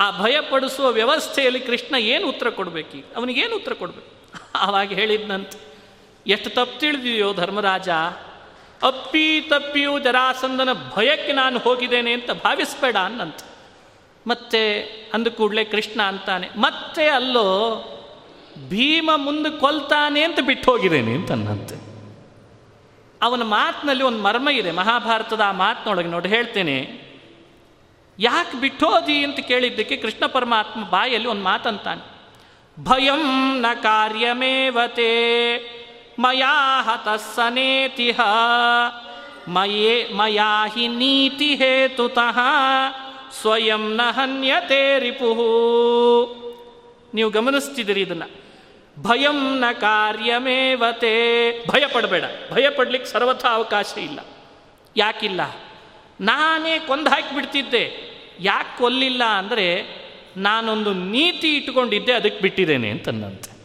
[0.00, 3.16] ಆ ಭಯ ಪಡಿಸುವ ವ್ಯವಸ್ಥೆಯಲ್ಲಿ ಕೃಷ್ಣ ಏನು ಉತ್ತರ ಕೊಡಬೇಕು?
[3.16, 4.12] ಅವನಿಗೇನು ಉತ್ತರ ಕೊಡಬೇಕು?
[4.58, 5.58] ಆವಾಗ ಹೇಳಿದ್ನಂತೆ,
[6.26, 7.88] ಎಷ್ಟು ತಪ್ಪು ತಿಳಿದಿದೆಯೋ ಧರ್ಮರಾಜ
[8.82, 13.40] ಅಪ್ಪಿ ತಪ್ಪಿಯೂ ಜರಾಸಂದನ ಭಯಕ್ಕೆ ನಾನು ಹೋಗಿದ್ದೇನೆ ಅಂತ ಭಾವಿಸ್ಬೇಡ ಅನ್ನಂತ.
[14.26, 14.62] ಮತ್ತೆ
[15.14, 17.48] ಅಂದ ಕೂಡಲೇ ಕೃಷ್ಣ ಅಂತಾನೆ, ಮತ್ತೆ ಅಲ್ಲೋ,
[18.68, 21.76] ಭೀಮ ಮುಂದೆ ಕೊಲ್ತಾನೆ ಅಂತ ಬಿಟ್ಟು ಹೋಗಿದ್ದೇನೆ ಅಂತ ಅನ್ನಂತೆ.
[23.22, 27.06] ಅವನ ಮಾತಿನಲ್ಲಿ ಒಂದು ಮರ್ಮ ಇದೆ, ಮಹಾಭಾರತದ ಆ ಮಾತಿನೊಳಗೆ ನೋಡಿ ಹೇಳ್ತೇನೆ,
[28.18, 32.02] ಯಾಕೆ ಬಿಟ್ಟೋದಿ ಅಂತ ಕೇಳಿದ್ದಕ್ಕೆ ಕೃಷ್ಣ ಪರಮಾತ್ಮ ಬಾಯಲ್ಲಿ ಒಂದು ಮಾತಂತಾನೆ,
[32.84, 33.24] ಭಯಂ
[33.60, 35.12] ನ ಕಾರ್ಯಮೇವತೆ
[36.18, 38.20] ಮಯಾ ಹತಸ್ಸನೇತಿಹ.
[39.48, 42.38] ಮಯೇ ಮಯಾ ಹಿ ನೀತಿ ಹೇತುತಃ.
[43.40, 45.46] ಸ್ವಯಂ ನ ಹನ್ಯತೆ ರಿಪುಹು.
[47.14, 48.30] ನೀವು ಗಮನಿಸ್ತಿದ್ದೀರಿ ಇದನ್ನು.
[49.02, 52.24] ಭಯಂ ನ ಕಾರ್ಯಮೇವತೆ ಭಯ ಪಡಬೇಡ.
[52.52, 54.20] ಭಯ ಪಡ್ಲಿಕ್ಕೆ ಸರ್ವಥ ಅವಕಾಶ ಇಲ್ಲ.
[54.96, 55.40] ಯಾಕಿಲ್ಲ?
[56.20, 59.96] ನಾನೇ ಕೊಂದು ಹಾಕಿಬಿಡ್ತಿದ್ದೆ ಯಾಕೆ ಕೊಲ್ಲಿಲ್ಲ ಅಂದರೆ
[60.36, 63.55] ನಾನೊಂದು ನೀತಿ ಇಟ್ಕೊಂಡಿದ್ದೆ ಅದಕ್ಕೆ ಬಿಟ್ಟಿದ್ದೇನೆ ಅಂತಂದಂತೆ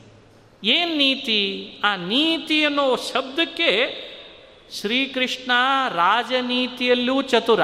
[0.63, 1.41] ಏನು ನೀತಿ?
[1.83, 3.69] ಆ ನೀತಿ ಅನ್ನೋ ಶಬ್ದಕ್ಕೆ
[4.71, 5.51] ಶ್ರೀಕೃಷ್ಣ
[5.95, 7.61] ರಾಜನೀತಿಯಲ್ಲೂ ಚತುರ.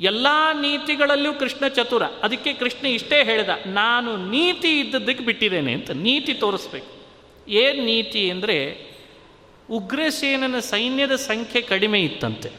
[0.00, 0.26] ಎಲ್ಲ
[0.60, 2.04] ನೀತಿಗಳಲ್ಲೂ ಕೃಷ್ಣ ಚತುರ.
[2.22, 6.90] ಅದಕ್ಕೆ ಕೃಷ್ಣ ಇಷ್ಟೇ ಹೇಳಿದ, ನಾನು ನೀತಿ ಇದ್ದದ್ದಕ್ಕೆ ಬಿಟ್ಟಿದ್ದೇನೆ ಅಂತ ನೀತಿ ತೋರಿಸ್ಬೇಕು.
[7.48, 8.58] ಏನು ನೀತಿ ಅಂದರೆ
[9.70, 12.50] ಉಗ್ರಸೇನನ ಸೈನ್ಯದ ಸಂಖ್ಯೆ ಕಡಿಮೆ ಇತ್ತಂತೆ.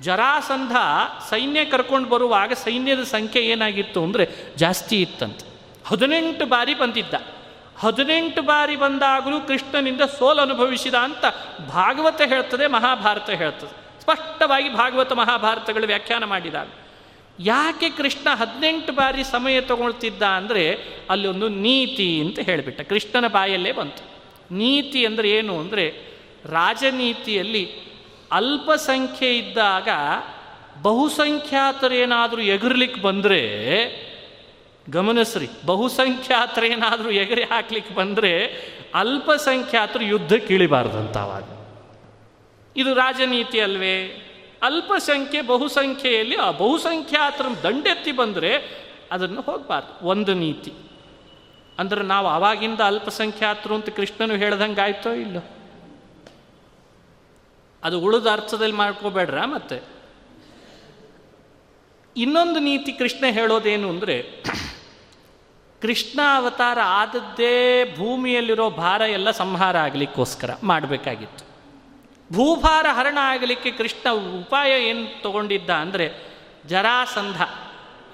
[0.00, 0.72] ಜರಾಸಂಧ
[1.30, 4.24] ಸೈನ್ಯ ಕರ್ಕೊಂಡು ಬರುವಾಗ ಸೈನ್ಯದ ಸಂಖ್ಯೆ ಏನಾಗಿತ್ತು ಅಂದರೆ
[4.56, 5.44] ಜಾಸ್ತಿ ಇತ್ತಂತೆ.
[5.88, 7.14] ಹದಿನೆಂಟು ಬಾರಿ ಬಂದಿದ್ದ.
[7.78, 11.24] ಹದಿನೆಂಟು ಬಾರಿ ಬಂದಾಗಲೂ ಕೃಷ್ಣನಿಂದ ಸೋಲು ಅನುಭವಿಸಿದ ಅಂತ
[11.74, 13.74] ಭಾಗವತ ಹೇಳ್ತದೆ, ಮಹಾಭಾರತ ಹೇಳ್ತದೆ.
[14.02, 16.68] ಸ್ಪಷ್ಟವಾಗಿ ಭಾಗವತ ಮಹಾಭಾರತಗಳು ವ್ಯಾಖ್ಯಾನ ಮಾಡಿದಾಗ.
[17.38, 20.64] ಯಾಕೆ ಕೃಷ್ಣ ಹದಿನೆಂಟು ಬಾರಿ ಸಮಯ ತಗೊಳ್ತಿದ್ದ ಅಂದರೆ
[21.30, 22.80] ಒಂದು ನೀತಿ ಅಂತ ಹೇಳಿಬಿಟ್ಟ.
[22.80, 24.02] ಕೃಷ್ಣನ ಬಾಯಲ್ಲೇ ಬಂತು.
[24.54, 25.84] ನೀತಿ ಅಂದರೆ ಏನು ಅಂದರೆ
[26.50, 27.64] ರಾಜನೀತಿಯಲ್ಲಿ
[28.32, 29.88] ಅಲ್ಪಸಂಖ್ಯೆ ಇದ್ದಾಗ
[30.82, 33.40] ಬಹುಸಂಖ್ಯಾತರೇನಾದರೂ ಎಗರ್ಲಿಕ್ಕೆ ಬಂದರೆ
[34.90, 38.32] ಗಮನಿಸ್ರಿ, ಬಹುಸಂಖ್ಯಾತರೇನಾದರೂ ಎಗರಿ ಹಾಕ್ಲಿಕ್ಕೆ ಬಂದರೆ
[38.94, 41.44] ಅಲ್ಪಸಂಖ್ಯಾತರು ಯುದ್ಧಕ್ಕೆ ಇಳಿಬಾರ್ದಂತ ಅವಾಗ
[42.76, 43.96] ಇದು ರಾಜನೀತಿ ಅಲ್ವೇ?
[44.62, 48.52] ಅಲ್ಪಸಂಖ್ಯೆ ಬಹುಸಂಖ್ಯೆಯಲ್ಲಿ ಆ ಬಹುಸಂಖ್ಯಾತರ ದಂಡೆತ್ತಿ ಬಂದರೆ
[49.10, 50.72] ಅದನ್ನು ಹೋಗಬಾರ್ದು, ಒಂದು ನೀತಿ.
[51.78, 55.42] ಅಂದ್ರೆ ನಾವು ಆವಾಗಿಂದ ಅಲ್ಪಸಂಖ್ಯಾತರು ಅಂತ ಕೃಷ್ಣನು ಹೇಳ್ದಂಗೆ ಆಯ್ತೋ ಇಲ್ಲೋ?
[57.84, 59.78] ಅದು ಉಳಿದ ಅರ್ಥದಲ್ಲಿ ಮಾಡ್ಕೋಬೇಡ್ರ ಮತ್ತೆ?
[62.16, 64.16] ಇನ್ನೊಂದು ನೀತಿ ಕೃಷ್ಣ ಹೇಳೋದೇನು ಅಂದರೆ
[65.82, 71.48] ಕೃಷ್ಣ ಅವತಾರ ಆದದ್ದೇ ಭೂಮಿಯಲ್ಲಿರೋ ಭಾರ ಎಲ್ಲ ಸಂಹಾರ ಆಗಲಿಕ್ಕೋಸ್ಕರ ಮಾಡಬೇಕಾಗಿತ್ತು.
[72.36, 76.12] ಭೂಭಾರ ಹರಣ ಆಗಲಿಕ್ಕೆ ಕೃಷ್ಣ ಉಪಾಯ ಏನು ತಗೊಂಡಿದ್ದ ಅಂದರೆ
[76.66, 77.42] ಜರಾಸಂಧ.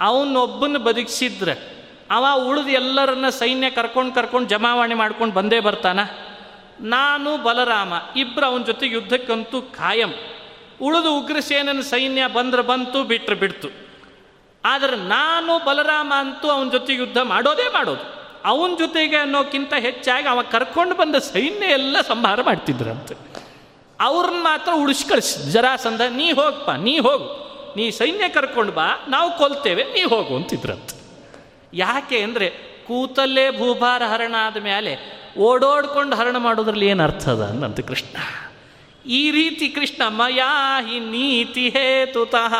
[0.00, 1.84] ಅವನೊಬ್ಬನ ಬದುಕಿಸಿದ್ರೆ.
[2.10, 6.00] ಅವ ಉಳಿದು ಎಲ್ಲರನ್ನ ಸೈನ್ಯ ಕರ್ಕೊಂಡು ಕರ್ಕೊಂಡು ಜಮಾವಣೆ ಮಾಡ್ಕೊಂಡು ಬಂದೇ ಬರ್ತಾನ.
[6.80, 10.14] ನಾನು ಬಲರಾಮ ಇಬ್ಬರು ಅವನ ಜೊತೆ ಯುದ್ಧಕ್ಕಂತೂ ಕಾಯಂ.
[10.80, 13.83] ಉಳಿದು ಉಗ್ರಸೇನನ ಸೈನ್ಯ ಬಂದ್ರೆ ಬಂತು, ಬಿಟ್ರೆ ಬಿಡ್ತು.
[14.64, 18.04] ಆದರೆ ನಾನು ಬಲರಾಮ ಅಂತೂ ಅವನ ಜೊತೆ ಯುದ್ಧ ಮಾಡೋದೇ ಮಾಡೋದು.
[18.44, 23.14] ಅವನ ಜೊತೆಗೆ ಅನ್ನೋಕ್ಕಿಂತ ಹೆಚ್ಚಾಗಿ ಅವ ಕರ್ಕೊಂಡು ಬಂದ ಸೈನ್ಯ ಎಲ್ಲ ಸಂಹಾರ ಮಾಡ್ತಿದ್ರಂತೆ.
[24.00, 25.50] ಅವ್ರನ್ನ ಮಾತ್ರ ಉಳಿಸಿ ಕಳಿಸಿ.
[25.52, 27.28] ಜರಾಸಂಧ, ನೀ ಹೋಗಪ್ಪ ನೀ ಹೋಗು.
[27.76, 30.96] ನೀ ಸೈನ್ಯ ಕರ್ಕೊಂಡು ಬಾ, ನಾವು ಕೊಲ್ತೇವೆ, ನೀ ಹೋಗು ಅಂತಿದ್ರಂತೆ.
[31.74, 32.48] ಯಾಕೆ ಅಂದರೆ
[32.86, 34.92] ಕೂತಲ್ಲೇ ಭೂಭಾರ ಹರಣ ಆದ ಮೇಲೆ
[35.38, 38.16] ಓಡೋಡ್ಕೊಂಡು ಹರಣ ಮಾಡೋದ್ರಲ್ಲಿ ಏನು ಅರ್ಥ ಅದ ಅನ್ನಂತ ಕೃಷ್ಣ.
[39.06, 42.54] ಈ ರೀತಿ ಕೃಷ್ಣ ಮಯಾ ಹಿ ನೀತಿ ಹೇತುತಃ.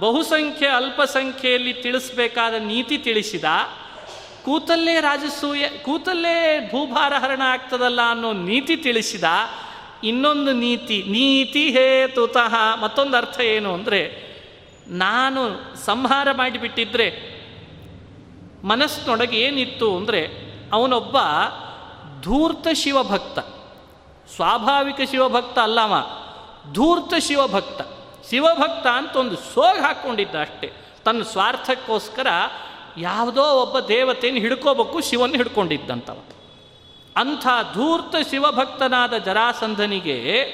[0.00, 3.44] ಬಹುಸಂಖ್ಯೆ, ಅಲ್ಪಸಂಖ್ಯೆಯಲ್ಲಿ ತಿಳಿಸಬೇಕಾದ ನೀತಿ ತಿಳಿಸಿದ
[4.44, 9.24] ಕೂತಲ್ಲೇ ರಾಜಸೂಯ, ಕೂತಲ್ಲೇ ಭೂಭಾರ ಹರಣ ಆಗ್ತದಲ್ಲ ಅನ್ನೋ ನೀತಿ ತಿಳಿಸಿದ
[10.04, 12.54] ಇನ್ನೊಂದು ನೀತಿ ನೀತಿ ಹೇತುತಃ.
[12.80, 14.30] ಮತ್ತೊಂದು ಅರ್ಥ ಏನು ಅಂದರೆ,
[14.88, 15.42] ನಾನು
[15.84, 17.08] ಸಂಹಾರ ಮಾಡಿಬಿಟ್ಟಿದ್ರೆ
[18.64, 20.22] ಮನಸ್ಸಿನೊಳಗೆ ಏನಿತ್ತು ಅಂದರೆ,
[20.72, 21.16] ಅವನೊಬ್ಬ
[22.22, 23.38] ಧೂರ್ತ ಶಿವಭಕ್ತ.
[24.34, 25.94] ಸ್ವಾಭಾವಿಕ ಶಿವಭಕ್ತ ಅಲ್ಲವ,
[26.72, 27.80] ಧೂರ್ತ ಶಿವಭಕ್ತ.
[28.28, 30.72] ಶಿವಭಕ್ತ ಅಂತ ಒಂದು ಸೋಗ್ ಹಾಕ್ಕೊಂಡಿದ್ದ ಅಷ್ಟೇ.
[31.04, 32.26] ತನ್ನ ಸ್ವಾರ್ಥಕ್ಕೋಸ್ಕರ
[32.98, 36.18] ಯಾವುದೋ ಒಬ್ಬ ದೇವತೆಯನ್ನು ಹಿಡ್ಕೋಬೇಕು, ಶಿವನ ಹಿಡ್ಕೊಂಡಿದ್ದಂಥವ
[37.16, 40.46] ಅಂಥ ಧೂರ್ತ ಶಿವಭಕ್ತನಾದ ಜರಾಸಂಧನಿಗೆ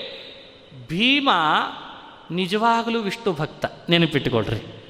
[0.88, 1.30] ಭೀಮ
[2.30, 4.82] ನಿಜವಾಗಲೂ ವಿಷ್ಣು ಭಕ್ತ, ನೆನಪಿಟ್ಟುಕೊಳ್ರಿ.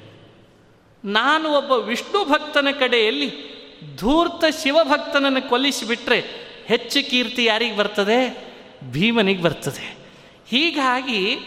[1.05, 3.57] ನಾನು ಒಬ್ಬ ವಿಷ್ಣು ಭಕ್ತನ ಕಡೆಯಲ್ಲಿ
[3.97, 6.19] ಧೂರ್ತ ಶಿವಭಕ್ತನನ್ನು ಕೊಲ್ಲಿಸಿಬಿಟ್ರೆ
[6.65, 8.19] ಹೆಚ್ಚು ಕೀರ್ತಿ ಯಾರಿಗೆ ಬರ್ತದೆ?
[8.91, 9.97] ಭೀಮನಿಗೆ ಬರ್ತದೆ.
[10.47, 11.39] ಹೀಗಾಗಿ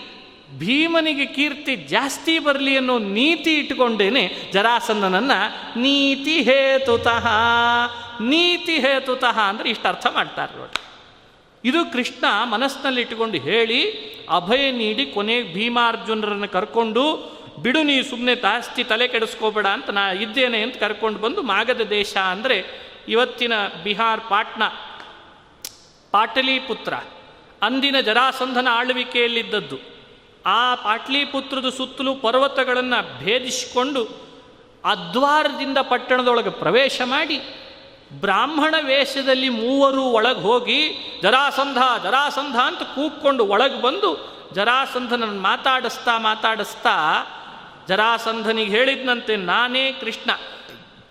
[0.59, 5.39] ಭೀಮನಿಗೆ ಕೀರ್ತಿ ಜಾಸ್ತಿ ಬರಲಿ ಅನ್ನೋ ನೀತಿ ಇಟ್ಟುಕೊಂಡೇನೆ ಜರಾಸಂದನನ್ನು
[5.81, 7.27] ನೀತಿ ಹೇತುತಃ
[8.21, 10.79] ನೀತಿ ಹೇತುತಃ ಅಂದರೆ ಇಷ್ಟು ಅರ್ಥ ಮಾಡ್ತಾರೆ ನೋಡಿ.
[11.65, 13.81] ಇದು ಕೃಷ್ಣ ಮನಸ್ಸಿನಲ್ಲಿ ಇಟ್ಟುಕೊಂಡು ಹೇಳಿ
[14.37, 17.05] ಅಭಯ ನೀಡಿ ಕೊನೆಗೆ ಭೀಮಾರ್ಜುನರನ್ನು ಕರ್ಕೊಂಡು,
[17.63, 22.57] ಬಿಡು ನೀ ಸುಮ್ಮನೆ ಜಾಸ್ತಿ ತಲೆ ಕೆಡಿಸ್ಕೋಬೇಡ ಅಂತ ನಾ ಇದ್ದೇನೆ ಅಂತ ಕರ್ಕೊಂಡು ಬಂದು ಮಾಗದ ದೇಶ ಅಂದರೆ
[23.09, 24.69] ಇವತ್ತಿನ ಬಿಹಾರ್ ಪಾಟ್ನಾ.
[26.13, 26.95] ಪಾಟಲಿಪುತ್ರ,
[27.63, 29.79] ಅಂದಿನ ಜರಾಸಂಧನ ಆಳ್ವಿಕೆಯಲ್ಲಿದ್ದದ್ದು.
[30.46, 34.31] ಆ ಪಾಟ್ಲಿಪುತ್ರದ ಸುತ್ತಲೂ ಪರ್ವತಗಳನ್ನು ಭೇದಿಸಿಕೊಂಡು
[34.85, 37.40] ಅದ್ವಾರದಿಂದ ಪಟ್ಟಣದೊಳಗೆ ಪ್ರವೇಶ ಮಾಡಿ
[38.20, 46.96] ಬ್ರಾಹ್ಮಣ ವೇಷದಲ್ಲಿ ಮೂವರು ಒಳಗೆ ಹೋಗಿ ಜರಾಸಂಧ ಜರಾಸಂಧ ಅಂತ ಕೂಗ್ಕೊಂಡು ಒಳಗೆ ಬಂದು ಜರಾಸಂಧನನ್ನು ಮಾತಾಡಿಸ್ತಾ ಮಾತಾಡಿಸ್ತಾ
[47.88, 50.31] ಜರಾಸಂಧನಿಗೆ ಹೇಳಿದ್ನಂತೆ, ನಾನೇ ಕೃಷ್ಣ,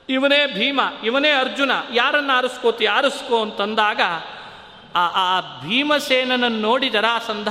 [0.09, 4.01] ಇವನೇ ಭೀಮ, ಇವನೇ ಅರ್ಜುನ, ಯಾರನ್ನು ಆರಿಸ್ಕೋತಿ, ಆರಿಸ್ಕೋ ಅಂತಂದಾಗ
[4.95, 7.47] ಆ ಭೀಮಸೇನನನ್ನು ನೋಡಿ ಜರಾಸಂಧ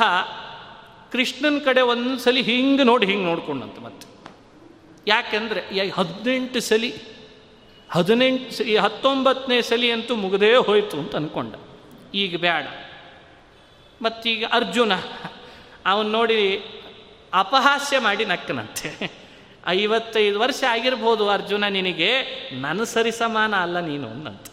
[1.12, 4.06] ಕೃಷ್ಣನ ಕಡೆ ಒಂದು ಸಲ ಹಿಂಗೆ ನೋಡಿ ಹಿಂಗೆ ನೋಡ್ಕೊಂಡಂತ ಮತ್ತೆ.
[5.06, 5.60] ಯಾಕೆಂದರೆ
[5.96, 6.90] ಹದಿನೆಂಟು ಸಲಿ,
[7.90, 11.54] ಹದಿನೆಂಟು ಈ ಹತ್ತೊಂಬತ್ತನೇ ಸಲಿ ಅಂತೂ ಮುಗದೇ ಹೋಯ್ತು ಅಂತ ಅಂದ್ಕೊಂಡ
[12.14, 12.66] ಈಗ ಬೇಡ
[14.02, 14.92] ಮತ್ತೀಗ ಅರ್ಜುನ,
[15.86, 16.36] ಅವನು ನೋಡಿ
[17.34, 18.88] ಅಪಹಾಸ್ಯ ಮಾಡಿ ನಕ್ಕನಂತೆ.
[19.66, 22.10] ಐವತ್ತೈದು ವರ್ಷ ಆಗಿರ್ಬೋದು ಅರ್ಜುನ ನಿನಗೆ,
[22.60, 24.52] ನನ್ನ ಸರಿ ಸಮಾನ ಅಲ್ಲ ನೀನು ಅನ್ನಂತೆ.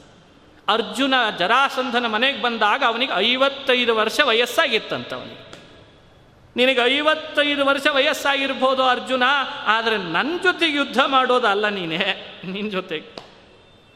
[0.68, 5.55] ಅರ್ಜುನ ಜರಾಸಂಧನ ಮನೆಗೆ ಬಂದಾಗ ಅವನಿಗೆ ಐವತ್ತೈದು ವರ್ಷ ವಯಸ್ಸಾಗಿತ್ತಂತ ಅವನಿಗೆ.
[6.56, 9.24] ನಿನಗೆ ಐವತ್ತೈದು ವರ್ಷ ವಯಸ್ಸಾಗಿರ್ಬೋದು ಅರ್ಜುನ,
[9.66, 13.16] ಆದರೆ ನನ್ನ ಜೊತೆಗೆ ಯುದ್ಧ ಮಾಡೋದಲ್ಲ ನೀನೇ ನಿನ್ನ ಜೊತೆಗೆ.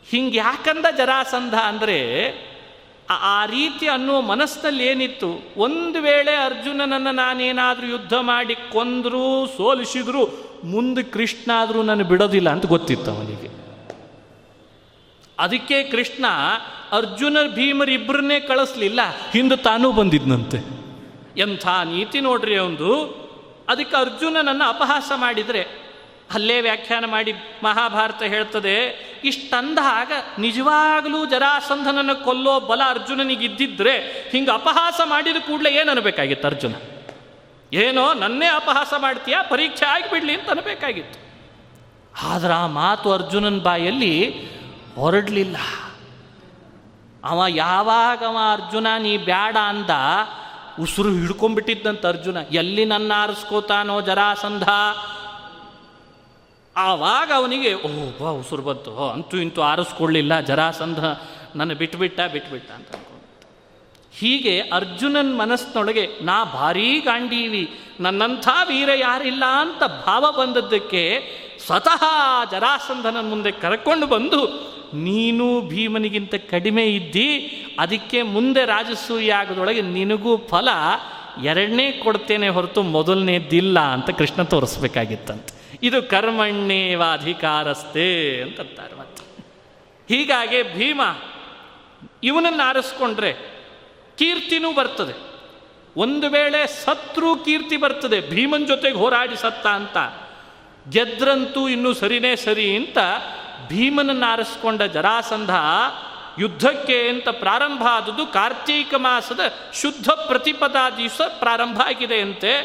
[0.09, 2.29] ಹಿಂಗೆ ಯಾಕಂದ ಜರಾಸಂಧ ಅಂದರೆ
[3.09, 5.53] ಆ- ರೀತಿ ಅನ್ನುವ ಮನಸ್ಸಿನಲ್ಲಿ ಏನಿತ್ತು?
[5.57, 10.25] ಒಂದು ವೇಳೆ ಅರ್ಜುನನನ್ನು ನಾನೇನಾದರೂ ಯುದ್ಧ ಮಾಡಿ ಕೊಂದರೂ, ಸೋಲಿಸಿದ್ರು,
[10.63, 13.47] ಮುಂದೆ ಕೃಷ್ಣ ಆದರೂ ನಾನು ಬಿಡೋದಿಲ್ಲ ಅಂತ ಗೊತ್ತಿತ್ತು ಅವನಿಗೆ.
[15.39, 16.25] ಅದಕ್ಕೆ ಕೃಷ್ಣ
[16.91, 18.99] ಅರ್ಜುನ ಭೀಮರಿಬ್ಬರನ್ನೇ ಕಳಿಸ್ಲಿಲ್ಲ,
[19.31, 20.78] ಹಿಂದೆ ತಾನೂ ಬಂದಿದ್ನಂತೆ.
[21.37, 22.93] ಎಂಥ ನೀತಿ ನೋಡ್ರಿ ಅವಂದು?
[23.69, 25.89] ಅದಕ್ಕೆ ಅರ್ಜುನನನ್ನು ಅಪಹಾಸ ಮಾಡಿದರೆ,
[26.33, 28.75] ಅಲ್ಲೇ ವ್ಯಾಖ್ಯಾನ ಮಾಡಿ ಮಹಾಭಾರತ ಹೇಳ್ತದೆ
[29.23, 33.97] ಇಷ್ಟಂದಾಗ ನಿಜವಾಗಲೂ ಜರಾಸಂಧನನ್ನು ಕೊಲ್ಲೋ ಬಲ ಅರ್ಜುನನಿಗೆ ಇದ್ದಿದ್ರೆ
[34.31, 36.73] ಹಿಂಗೆ ಅಪಹಾಸ ಮಾಡಿದ ಕೂಡಲೇ ಏನು ಅನ್ಬೇಕಾಗಿತ್ತು ಅರ್ಜುನ?
[37.73, 41.29] ಏನೋ ನನ್ನೇ ಅಪಹಾಸ ಮಾಡ್ತೀಯಾ, ಪರೀಕ್ಷೆ ಆಗಿಬಿಡ್ಲಿ ಅಂತ ಅನ್ಬೇಕಾಗಿತ್ತು.
[42.27, 44.33] ಆದ್ರೆ ಆ ಮಾತು ಅರ್ಜುನನ ಬಾಯಲ್ಲಿ
[44.95, 45.57] ಹೊರಡಲಿಲ್ಲ.
[47.23, 49.89] ಅವ ಯಾವಾಗ ಅವ ಅರ್ಜುನ ನೀ ಬ್ಯಾಡ ಅಂದ
[50.81, 54.67] ಉಸಿರು ಹಿಡ್ಕೊಂಡ್ಬಿಟ್ಟಿದ್ದಂತ ಅರ್ಜುನ, ಎಲ್ಲಿ ನನ್ನ ಆರಿಸ್ಕೋತಾನೋ ಜರಾಸಂಧ.
[56.75, 58.91] ಆವಾಗ ಅವನಿಗೆ ಓಹ್ ಬಾ, ಉಸಿರು ಬಂತು.
[59.09, 60.99] ಅಂತೂ ಇಂತೂ ಆರಿಸ್ಕೊಳ್ಳಿಲ್ಲ, ಜರಾಸಂಧ.
[61.55, 62.87] ನನ್ನ ಬಿಟ್ಬಿಟ್ಟ ಬಿಟ್ಬಿಟ್ಟ ಅಂತ
[64.13, 71.03] ಹೀಗೆ ಅರ್ಜುನನ್ ಮನಸ್ಸಿನೊಳಗೆ, ನಾ ಭಾರೀ ಗಾಂಡೀವಿ, ನನ್ನಂಥ ವೀರ ಯಾರಿಲ್ಲ ಅಂತ ಭಾವ ಬಂದದ್ದಕ್ಕೆ
[71.65, 72.03] ಸ್ವತಃ
[72.51, 74.41] ಜರಾಸಂಧನ ಮುಂದೆ ಕರ್ಕೊಂಡು ಬಂದು
[74.93, 80.69] ನೀನು ಭೀಮನಿಗಿಂತ ಕಡಿಮೆ ಇದ್ದಿ, ಅದಕ್ಕೆ ಮುಂದೆ ರಾಜಸೂಯಾಗದೊಳಗೆ ನಿನಗೂ ಫಲ
[81.43, 85.79] ಎರಡನೇ ಕೊಡ್ತೇನೆ ಹೊರತು ಮೊದಲನೇದಿಲ್ಲ ಅಂತ ಕೃಷ್ಣ ತೋರಿಸ್ಬೇಕಾಗಿತ್ತಂತೆ.
[85.83, 89.45] ಇದು ಕರ್ಮಣ್ಯೇವಾಧಿಕಾರಸ್ಥೆ ಅಂತಂತಾರೆ ಮತ್ತೆ.
[90.15, 91.01] ಹೀಗಾಗಿ ಭೀಮ
[92.23, 93.35] ಇವನನ್ನು ಆರಿಸ್ಕೊಂಡ್ರೆ
[94.17, 95.29] ಕೀರ್ತಿನೂ ಬರ್ತದೆ.
[95.97, 99.97] ಒಂದು ವೇಳೆ ಸತ್ರು ಕೀರ್ತಿ ಬರ್ತದೆ, ಭೀಮನ್ ಜೊತೆಗೆ ಹೋರಾಡಿ ಸತ್ತ ಅಂತ,
[100.89, 102.97] ಗೆದ್ರಂತೂ ಇನ್ನೂ ಸರಿನೇ ಸರಿ ಅಂತ
[103.69, 105.49] ಭೀಮನನ್ನು ಆರಿಸ್ಕೊಂಡ ಜರಾಸಂಧ
[106.39, 109.39] ಯುದ್ಧಕ್ಕೆ ಅಂತ ಪ್ರಾರಂಭ ಆದದ್ದು ಕಾರ್ತೀಕ ಮಾಸದ
[109.73, 112.57] ಶುದ್ಧ ಪ್ರತಿಪದಾ ದಿವಸ ಪ್ರಾರಂಭ ಆಗಿದೆಯಂತೆ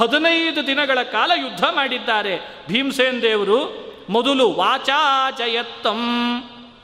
[0.00, 2.64] ಹದಿನೈದು ದಿನಗಳ ಕಾಲ ಯುದ್ಧ ಮಾಡಿದ್ದಾರೆ.
[2.68, 6.00] ಭೀಮಸೇನ್ ದೇವರು ಮೊದಲು ವಾಚಾ ಜಯತ್ತಂ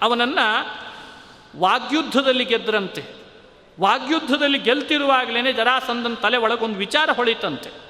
[0.03, 0.79] ಅವನನ್ನು
[1.61, 3.05] ವಾಗ್ಯುದ್ಧದಲ್ಲಿ ಗೆದ್ರಂತೆ.
[3.81, 7.88] ವಾಗ್ಯುದ್ಧದಲ್ಲಿ ಗೆಲ್ತಿರುವಾಗಲೇ ಜರಾಸಂದನ ತಲೆ ಒಳಗೊಂದು ವಿಚಾರ ಹೊಳಿತಂತೆ.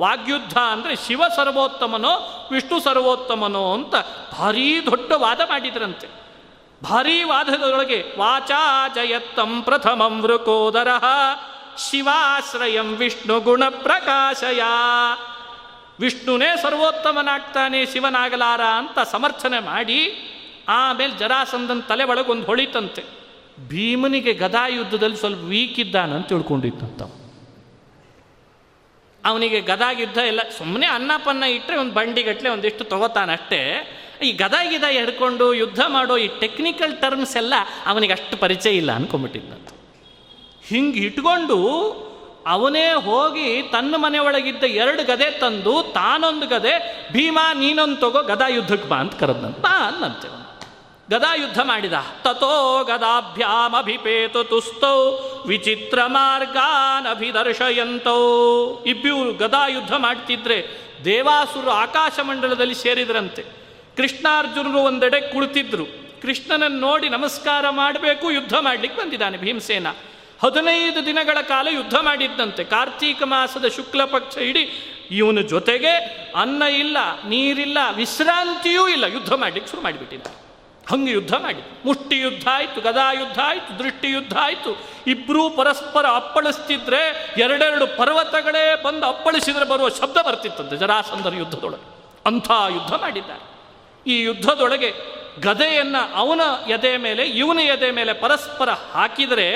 [0.00, 2.14] ವಾಗ್ಯುದ್ಧ ಅಂದರೆ ಶಿವ ಸರ್ವೋತ್ತಮನೋ,
[2.52, 3.94] ವಿಷ್ಣು ಸರ್ವೋತ್ತಮನೋ ಅಂತ
[4.38, 6.08] ಭಾರೀ ದೊಡ್ಡ ವಾದ ಮಾಡಿದ್ರಂತೆ.
[6.84, 10.88] ಭಾರೀ ವಾದದೊಳಗೆ ವಾಚಾ ಜಯತ್ತಂ ಪ್ರಥಮಂ ವೃಕೋದರ
[11.90, 14.62] ಶಿವಾಶ್ರಯಂ ವಿಷ್ಣು ಗುಣ ಪ್ರಕಾಶಯ.
[16.00, 20.00] ವಿಷ್ಣುನೇ ಸರ್ವೋತ್ತಮನಾಗ್ತಾನೆ, ಶಿವನಾಗಲಾರ ಅಂತ ಸಮರ್ಥನೆ ಮಾಡಿ
[20.68, 23.04] ಆಮೇಲೆ ಜರಾಸಂದನ ತಲೆ ಒಳಗೊಂದು ಹೊಳಿತಂತೆ.
[23.68, 27.02] ಭೀಮನಿಗೆ ಗದಾ ಯುದ್ಧದಲ್ಲಿ ಸ್ವಲ್ಪ ವೀಕ್ ಇದ್ದಾನಂತ ತಿಳ್ಕೊಂಡಿತ್ತಂತ.
[29.26, 33.60] ಅವನಿಗೆ ಗದಾ ಯುದ್ಧ ಎಲ್ಲ ಸುಮ್ಮನೆ ಅನ್ನಪನ್ನ ಇಟ್ಟರೆ ಒಂದು ಬಂಡಿಗಟ್ಟಲೆ ಒಂದಿಷ್ಟು ತಗೋತಾನಷ್ಟೇ
[34.22, 37.54] ಈ ಗದಾ ಗಿದ ಎಡ್ಕೊಂಡು ಯುದ್ಧ ಮಾಡೋ ಈ ಟೆಕ್ನಿಕಲ್ ಟರ್ಮ್ಸ್ ಎಲ್ಲ
[37.86, 39.68] ಅವನಿಗೆ ಅಷ್ಟು ಪರಿಚಯ ಇಲ್ಲ ಅನ್ಕೊಂಬಿಟ್ಟಿದ್ದಂತ
[40.68, 41.58] ಹಿಂಗೆ ಇಟ್ಕೊಂಡು
[42.46, 46.74] ಅವನೇ ಹೋಗಿ ತನ್ನ ಮನೆ ಒಳಗಿದ್ದ ಎರಡು ಗದೆ ತಂದು ತಾನೊಂದು ಗದೆ,
[47.12, 50.45] ಭೀಮಾ ನೀನೊಂದು ತಗೋ ಗದಾ ಯುದ್ಧಕ್ಕೆ ಬಾ ಅಂತ ಕರೆದಂತ ಬಾ ಅನ್ನಂತೆ.
[51.10, 51.92] ಗದಾ ಯುದ್ಧ ಮಾಡಿದ.
[52.22, 58.20] ತಥೋ ಗದಾಭ್ಯಾಮಭಿಪೇತು ತುಸ್ತೌ ವಿಚಿತ್ರ ಮಾರ್ಗಾನ್ ಅಭಿದರ್ಶಯಂತೌ
[58.86, 60.68] ಇಬ್ಬರು ಗದಾ ಯುದ್ಧ ಮಾಡ್ತಿದ್ರೆ
[61.04, 63.42] ದೇವಾಸುರು ಆಕಾಶ ಮಂಡಲದಲ್ಲಿ ಸೇರಿದ್ರಂತೆ.
[63.96, 65.86] ಕೃಷ್ಣಾರ್ಜುನರು ಒಂದೆಡೆ ಕುಳಿತಿದ್ರು.
[66.22, 69.86] ಕೃಷ್ಣನನ್ನು ನೋಡಿ ನಮಸ್ಕಾರ ಮಾಡಬೇಕು, ಯುದ್ಧ ಮಾಡಲಿಕ್ಕೆ ಬಂದಿದ್ದಾನೆ ಭೀಮಸೇನ.
[70.42, 72.64] ಹದಿನೈದು ದಿನಗಳ ಕಾಲ ಯುದ್ಧ ಮಾಡಿದ್ದಂತೆ.
[72.64, 74.68] ಕಾರ್ತೀಕ ಮಾಸದ ಶುಕ್ಲ ಪಕ್ಷ ಇಡೀ
[75.10, 75.92] ಇವನ ಜೊತೆಗೆ
[76.36, 76.96] ಅನ್ನ ಇಲ್ಲ,
[77.28, 79.04] ನೀರಿಲ್ಲ, ವಿಶ್ರಾಂತಿಯೂ ಇಲ್ಲ.
[79.04, 80.45] ಯುದ್ಧ ಮಾಡಲಿಕ್ಕೆ ಶುರು ಮಾಡಿಬಿಟ್ಟಿದ್ದಾರೆ
[80.90, 84.72] ಹಂಗೆ ಯುದ್ಧ ಮಾಡಿ ಮುಷ್ಟಿ ಯುದ್ಧ ಆಯಿತು, ಗದಾ ಯುದ್ಧ ಆಯಿತು, ದೃಷ್ಟಿ ಯುದ್ಧ ಆಯಿತು.
[85.06, 87.02] ಇಬ್ಬರೂ ಪರಸ್ಪರ ಅಪ್ಪಳಿಸ್ತಿದ್ರೆ
[87.38, 91.86] ಎರಡೆರಡು ಪರ್ವತಗಳೇ ಬಂದು ಅಪ್ಪಳಿಸಿದ್ರೆ ಬರುವ ಶಬ್ದ ಬರ್ತಿತ್ತಂತೆ ಜರಾಸಂಧರ ಯುದ್ಧದೊಳಗೆ.
[92.26, 93.44] ಅಂಥ ಯುದ್ಧ ಮಾಡಿದ್ದಾರೆ.
[94.06, 94.90] ಈ ಯುದ್ಧದೊಳಗೆ
[95.40, 99.46] ಗದೆಯನ್ನು ಅವನ ಎದೆ ಮೇಲೆ, ಇವನ ಎದೆ ಮೇಲೆ ಪರಸ್ಪರ ಹಾಕಿದರೆ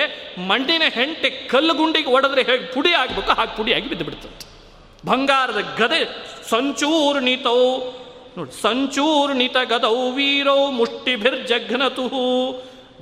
[0.48, 4.46] ಮಂಡಿನ ಹೆಂಟೆ ಕಲ್ಲುಗುಂಡಿಗೆ ಒಡೆದ್ರೆ ಹೇಗೆ ಪುಡಿ ಆಗಬೇಕು, ಹಾಗೆ ಪುಡಿಯಾಗಿ ಬಿದ್ದು ಬಿಡ್ತಂತೆ
[5.06, 6.00] ಬಂಗಾರದ ಗದೆ
[6.50, 7.20] ಸಂಚೂರು
[8.38, 12.04] ನೋಡಿ ಸಂಚೂರ್ಣಿತ ಗದೌ ವೀರೌ ಮುಷ್ಟಿಭಿರ್ ಜಘ್ನತು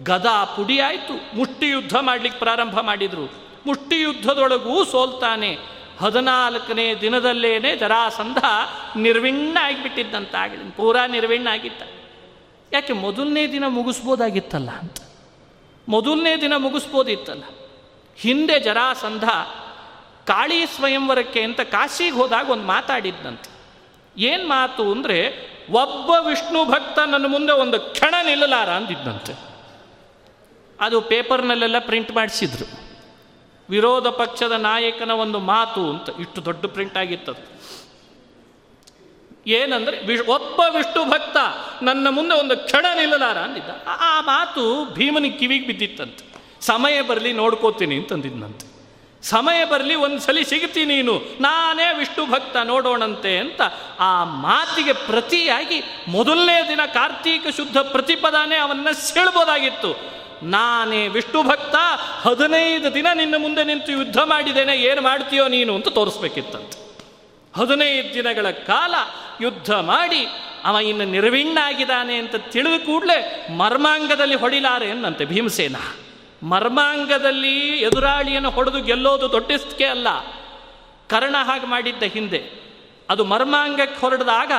[0.03, 3.33] ಗದಾ ಪುಡಿ ಆಯಿತು, ಮುಷ್ಟಿ ಯುದ್ಧ ಮಾಡಲಿಕ್ಕೆ ಪ್ರಾರಂಭ ಮಾಡಿದರು.
[3.66, 5.59] ಮುಷ್ಟಿ ಯುದ್ಧದೊಳಗೂ ಸೋಲ್ತಾನೆ.
[6.01, 8.39] ಹದಿನಾಲ್ಕನೇ ದಿನದಲ್ಲೇನೆ ಜರಾಸಂಧ
[8.97, 11.83] ನಿರ್ವಿಣ್ಣ ಆಗಿಬಿಟ್ಟಿದ್ದಂತಾಗಲಿ ಪೂರಾ ನಿರ್ವಿಣ್ಣ ಆಗಿತ್ತ
[12.72, 14.70] ಯಾಕೆ ಮೊದಲನೇ ದಿನ ಮುಗಿಸ್ಬೋದಾಗಿತ್ತಲ್ಲ?
[14.70, 14.97] ಅಂತ
[15.89, 17.45] ಮೊದಲನೇ ದಿನ ಮುಗಿಸ್ಬೋದಿತ್ತಲ್ಲ?
[18.16, 19.24] ಹಿಂದೆ ಜರಾಸಂಧ
[20.26, 23.57] ಕಾಳಿ ಸ್ವಯಂವರಕ್ಕೆ ಅಂತ ಕಾಶಿಗೆ ಹೋದಾಗ ಒಂದು ಮಾತಾಡಿದ್ದಂತೆ
[24.18, 29.32] ಏನು ಮಾತು ಅಂದರೆ, ಒಬ್ಬ ವಿಷ್ಣು ಭಕ್ತ ನನ್ನ ಮುಂದೆ ಒಂದು ಕ್ಷಣ ನಿಲ್ಲಲಾರ ಅಂದಿದ್ದಂತೆ
[30.80, 32.88] ಅದು ಪೇಪರ್ನಲ್ಲೆಲ್ಲ ಪ್ರಿಂಟ್ ಮಾಡಿಸಿದ್ರು.
[33.70, 37.58] ವಿರೋಧ ಪಕ್ಷದ ನಾಯಕನ ಒಂದು ಮಾತು ಅಂತ, ಇಷ್ಟು ದೊಡ್ಡ ಪ್ರಿಂಟ್ ಆಗಿತ್ತದು
[39.46, 41.36] ಏನಂದ್ರೆ ವಿಶ್ ಒಬ್ಬ ವಿಷ್ಣು ಭಕ್ತ
[41.82, 43.70] ನನ್ನ ಮುಂದೆ ಒಂದು ಕ್ಷಣ ನಿಲ್ಲಲಾರ ಅಂದಿದ್ದ.
[43.86, 46.24] ಆ- ಮಾತು ಭೀಮನಿಗೆ ಕಿವಿಗೆ ಬಿದ್ದಿತ್ತಂತೆ.
[46.60, 48.78] ಸಮಯ ಬರಲಿ ನೋಡ್ಕೋತೀನಿ ಅಂತಂದಿದ್ನಂತೆ.
[49.22, 51.22] ಸಮಯ ಬರಲಿ ಒಂದು ಸಲ ಸಿಗುತ್ತಿ ನೀನು.
[51.40, 53.60] ನಾನೇ ವಿಷ್ಣು ಭಕ್ತ ನೋಡೋಣಂತೆ ಅಂತ
[54.00, 60.18] ಆ ಮಾತಿಗೆ ಪ್ರತಿಯಾಗಿ ಮೊದಲನೇ ದಿನ ಕಾರ್ತೀಕ ಶುದ್ಧ ಪ್ರತಿಪದಾನೇ ಅವನ್ನ ಸೆಳ್ಬೋದಾಗಿತ್ತು.
[60.42, 61.76] ನಾನೇ ವಿಷ್ಣು ಭಕ್ತ,
[62.22, 66.88] ಹದಿನೈದು ದಿನ ನಿನ್ನ ಮುಂದೆ ನಿಂತು ಯುದ್ಧ ಮಾಡಿದ್ದೇನೆ, ಏನು ಮಾಡ್ತೀಯೋ ನೀನು ಅಂತ ತೋರಿಸ್ಬೇಕಿತ್ತಂತೆ.
[67.56, 68.94] ಹದಿನೈದು ದಿನಗಳ ಕಾಲ
[69.40, 70.26] ಯುದ್ಧ ಮಾಡಿ
[70.64, 75.76] ಅವ ಇನ್ನು ನಿರ್ವಿಣ್ಣಾಗಿದ್ದಾನೆ ಅಂತ ತಿಳಿದು ಕೂಡಲೇ ಮರ್ಮಾಂಗದಲ್ಲಿ ಹೊಡಿಲಾರೆ ಅನ್ನಂತೆ ಭೀಮಸೇನ.
[76.43, 80.09] ಮರ್ಮಾಂಗದಲ್ಲಿ ಎದುರಾಳಿಯನ್ನು ಹೊಡೆದು ಗೆಲ್ಲೋದು ದೊಡ್ಡಸ್ತಿಕೆ ಅಲ್ಲ.
[81.09, 82.68] ಕರ್ಣ ಹಾಗೆ ಮಾಡಿದ್ದ ಹಿಂದೆ.
[83.11, 84.53] ಅದು ಮರ್ಮಾಂಗಕ್ಕೆ ಹೊರಡಿದಾಗ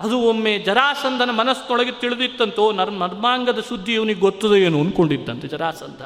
[0.00, 6.02] ಅದು ಒಮ್ಮೆ ಜರಾಸಂಧನ ಮನಸ್ಸಿನೊಳಗೆ ತಿಳಿದಿತ್ತಂತೋ ನರ್ ಮರ್ಮಾಂಗದ ಸುದ್ದಿ ಇವನಿಗೆ ಗೊತ್ತದೋ ಏನು ಅಂದ್ಕೊಂಡಿದ್ದಂತೆ ಜರಾಸಂಧ.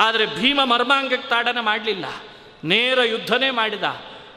[0.00, 2.04] ಆದರೆ ಭೀಮ ಮರ್ಮಾಂಗಕ್ಕೆ ತಾಡನ ಮಾಡಲಿಲ್ಲ.
[2.64, 3.82] ನೇರ ಯುದ್ಧನೇ ಮಾಡಿದ.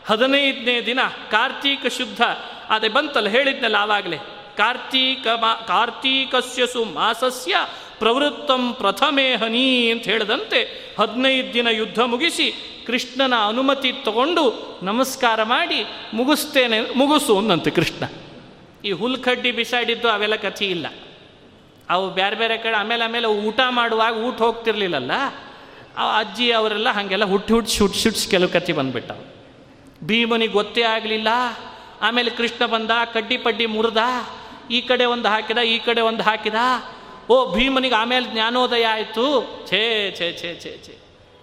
[0.06, 1.00] ಹದಿನೈದನೇ ದಿನ
[1.32, 2.22] ಕಾರ್ತೀಕ ಶುದ್ಧ.
[2.70, 4.18] ಅದೇ ಬಂತಲ್ಲ ಹೇಳಿದ್ನಲ್ಲ ಆವಾಗಲೇ.
[4.58, 7.56] ಕಾರ್ತೀಕ ಮಾ ಕಾರ್ತೀಕಸ್ಯ ಮಾಸಸ್ಯ
[8.00, 10.60] ಪ್ರವೃತ್ತಂ ಪ್ರಥಮೇ ಹನಿ ಅಂತ ಹೇಳಿದಂತೆ
[11.00, 12.48] ಹದಿನೈದು ದಿನ ಯುದ್ಧ ಮುಗಿಸಿ
[12.88, 14.44] ಕೃಷ್ಣನ ಅನುಮತಿ ತಗೊಂಡು
[14.84, 15.80] ನಮಸ್ಕಾರ ಮಾಡಿ
[16.20, 18.04] ಮುಗಿಸ್ತೇನೆ, ಮುಗಿಸು ಅಂದಂತೆ ಕೃಷ್ಣ.
[18.86, 20.88] ಈ ಹುಲ್ಕಡ್ಡಿ ಬಿಸಾಡಿದ್ದು ಅವೆಲ್ಲ ಕಥೆ ಇಲ್ಲ.
[21.90, 25.14] ಅವು ಬೇರೆ ಬೇರೆ ಕಡೆ ಆಮೇಲೆ ಆಮೇಲೆ ಊಟ ಮಾಡುವಾಗ ಊಟ ಹೋಗ್ತಿರ್ಲಿಲ್ಲಲ್ಲ,
[25.98, 29.24] ಆ ಅಜ್ಜಿ ಅವರೆಲ್ಲ ಹಾಗೆಲ್ಲ ಹುಟ್ಟಿ ಹುಟ್ಟಿ ಶುಟ್ ಶುಟ್ಸ್ ಕೆಲವು ಕಥೆ ಬಂದ್ಬಿಟ್ಟವು.
[30.08, 31.30] ಭೀಮನಿಗೆ ಗೊತ್ತೇ ಆಗಲಿಲ್ಲ,
[32.02, 34.04] ಆಮೇಲೆ ಕೃಷ್ಣ ಬಂದ, ಕಡ್ಡಿ ಪಡ್ಡಿ ಮುರಿದ,
[34.72, 36.60] ಈ ಕಡೆ ಒಂದು ಹಾಕಿದ, ಈ ಕಡೆ ಒಂದು ಹಾಕಿದ
[37.30, 39.26] ಓ ಭೀಮನಿಗೆ ಆಮೇಲೆ ಜ್ಞಾನೋದಯ ಆಯಿತು.
[39.70, 40.96] ಛೇ ಛೇ ಛೇ ಛೇ ಛೇ.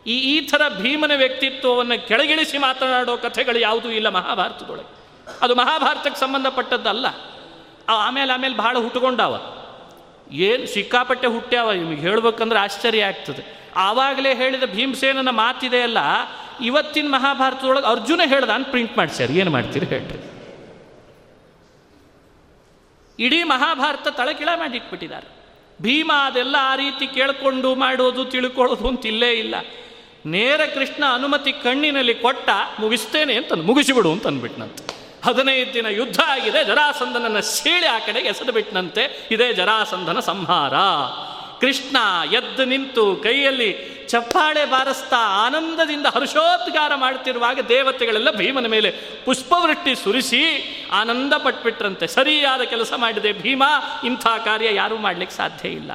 [0.06, 4.96] ಈ ಈ ಥರ ಭೀಮನ ವ್ಯಕ್ತಿತ್ವವನ್ನು ಕೆಳಗಿಳಿಸಿ ಮಾತನಾಡೋ ಕಥೆಗಳು ಯಾವುದೂ ಇಲ್ಲ ಮಹಾಭಾರತದೊಳಗೆ.
[5.42, 7.06] ಅದು ಮಹಾಭಾರತಕ್ಕೆ ಸಂಬಂಧಪಟ್ಟದ್ದಲ್ಲ.
[7.88, 9.56] ಆಮೇಲೆ ಆಮೇಲೆ ಭಾಳ ಹುಟ್ಟುಕೊಂಡವ.
[10.32, 13.70] ಏನು ಸಿಕ್ಕಾಪಟ್ಟೆ ಹುಟ್ಟ್ಯಾವ, ನಿಮಗೆ ಹೇಳ್ಬೇಕಂದ್ರೆ ಆಶ್ಚರ್ಯ ಆಗ್ತದೆ.
[13.76, 15.98] ಆವಾಗಲೇ ಹೇಳಿದ ಭೀಮಸೇನನ ಮಾತಿದೆಯಲ್ಲ
[16.62, 20.18] ಇವತ್ತಿನ ಮಹಾಭಾರತದೊಳಗೆ ಅರ್ಜುನ ಹೇಳ್ದ ಅಂತ ಪ್ರಿಂಟ್ ಮಾಡ್ಸ್ಯಾರ ಏನು ಮಾಡ್ತೀರಿ ಹೇಳ್ರಿ.
[23.24, 25.35] ಇಡೀ ಮಹಾಭಾರತ ತಳಕಿಳ ಮಾಡಿಟ್ಬಿಟ್ಟಿದ್ದಾರೆ
[25.82, 29.54] ಭೀಮ ಅದೆಲ್ಲ ಆ ರೀತಿ ಕೇಳಿಕೊಂಡು ಮಾಡೋದು ತಿಳ್ಕೊಳ್ಳೋದು ಅಂತ ಇಲ್ಲೇ ಇಲ್ಲ.
[30.26, 32.48] ನೇರ ಕೃಷ್ಣ ಅನುಮತಿ ಕಣ್ಣಿನಲ್ಲಿ ಕೊಟ್ಟ,
[32.80, 34.84] ಮುಗಿಸ್ತೇನೆ ಅಂತ ಮುಗಿಸಿಬಿಡು ಅಂತ ಅಂದ್ಬಿಟ್ನಂತೆ
[35.24, 40.72] ಹದಿನೈದು ದಿನ ಯುದ್ಧ ಆಗಿದೆ ಜರಾಸಂಧನನ್ನು ಸೀಳಿ ಆ ಕಡೆಗೆ ಎಸೆದು ಬಿಟ್ಟನಂತೆ ಇದೇ ಜರಾಸಂಧನ ಸಂಹಾರ.
[41.60, 41.96] ಕೃಷ್ಣ
[42.32, 43.70] ಎದ್ದು ನಿಂತು ಕೈಯಲ್ಲಿ
[44.08, 48.90] ಚಪ್ಪಾಳೆ ಬಾರಿಸ್ತಾ ಆನಂದದಿಂದ ಹರ್ಷೋದ್ಗಾರ ಮಾಡ್ತಿರುವಾಗ ದೇವತೆಗಳೆಲ್ಲ ಭೀಮನ ಮೇಲೆ
[49.24, 50.42] ಪುಷ್ಪವೃಷ್ಟಿ ಸುರಿಸಿ
[50.92, 52.06] ಆನಂದ ಪಟ್ಬಿಟ್ರಂತೆ.
[52.06, 53.62] ಸರಿಯಾದ ಕೆಲಸ ಮಾಡಿದೆ ಭೀಮ,
[54.04, 55.92] ಇಂಥ ಕಾರ್ಯ ಯಾರೂ ಮಾಡಲಿಕ್ಕೆ ಸಾಧ್ಯ ಇಲ್ಲ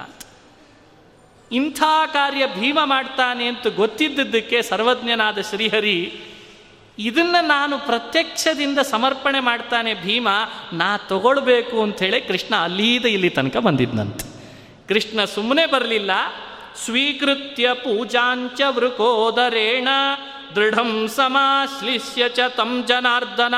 [1.52, 1.82] ಇಂಥ
[2.14, 6.14] ಕಾರ್ಯ ಭೀಮ ಮಾಡ್ತಾನೆ ಅಂತ ಗೊತ್ತಿದ್ದದ್ದಕ್ಕೆ ಸರ್ವಜ್ಞನಾದ ಶ್ರೀಹರಿ,
[6.98, 10.28] ಇದನ್ನು ನಾನು ಪ್ರತ್ಯಕ್ಷದಿಂದ ಸಮರ್ಪಣೆ ಮಾಡ್ತಾನೆ ಭೀಮ,
[10.74, 14.31] ನಾ ತಗೊಳ್ಬೇಕು ಅಂಥೇಳಿ ಕೃಷ್ಣ ಅಲ್ಲೀದ ಇಲ್ಲಿ ತನಕ ಬಂದಿದ್ನಂತೆ.
[14.92, 16.12] ಕೃಷ್ಣ ಸುಮ್ಮನೆ ಬರಲಿಲ್ಲ.
[16.86, 19.88] ಸ್ವೀಕೃತ್ಯ ಪೂಜಾಂಚ ವೃಕೋದರೇಣ,
[20.56, 23.56] ದೃಢಂ ಸಮಾಶ್ಲಿಷ್ಯ ಚ ತಂ ಜನಾರ್ದನ.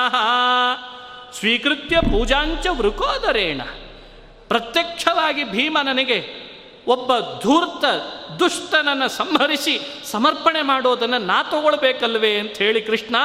[1.39, 3.61] ಸ್ವೀಕೃತ್ಯ ಪೂಜಾಂಚ ವೃಕೋದರೇಣ.
[4.47, 6.43] ಪ್ರತ್ಯಕ್ಷವಾಗಿ ಭೀಮ ನನಗೆ
[6.87, 7.11] ಒಬ್ಬ
[7.41, 7.85] ಧೂರ್ತ
[8.39, 9.79] ದುಷ್ಟನನ್ನು ಸಂಹರಿಸಿ
[10.11, 13.15] ಸಮರ್ಪಣೆ ಮಾಡೋದನ್ನು ನಾ ತಗೊಳ್ಬೇಕಲ್ವೇ ಅಂತ ಹೇಳಿ ಕೃಷ್ಣ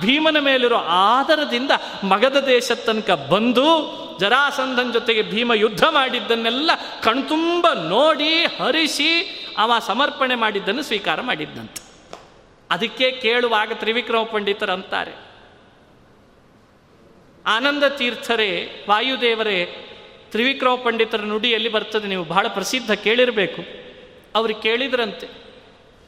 [0.00, 1.70] ಭೀಮನ ಮೇಲಿರೋ ಆದರದಿಂದ
[2.02, 6.70] ಮಗದ ದೇಶದ ತನಕ ಬಂದು ಜರಾಸಂಧನ ಜೊತೆಗೆ ಭೀಮ ಯುದ್ಧ ಮಾಡಿದ್ದನ್ನೆಲ್ಲ
[7.02, 9.10] ಕಣ್ತುಂಬ ನೋಡಿ, ಹರಿಸಿ
[9.58, 11.82] ಅವ ಸಮರ್ಪಣೆ ಮಾಡಿದ್ದನ್ನು ಸ್ವೀಕಾರ ಮಾಡಿದ್ದಂತೆ
[12.70, 15.14] ಅದಕ್ಕೆ ಕೇಳುವಾಗ ತ್ರಿವಿಕ್ರಮ ಪಂಡಿತರು ಅಂತಾರೆ,
[17.46, 18.50] ಆನಂದ ತೀರ್ಥರೇ,
[18.88, 19.58] ವಾಯುದೇವರೇ,
[20.30, 23.62] ತ್ರಿವಿಕ್ರಮ ಪಂಡಿತರ ನುಡಿಯಲ್ಲಿ ಬರ್ತದೆ ನೀವು ಬಹಳ ಪ್ರಸಿದ್ಧ ಕೇಳಿರಬೇಕು.
[24.34, 25.26] ಅವರು ಕೇಳಿದ್ರಂತೆ,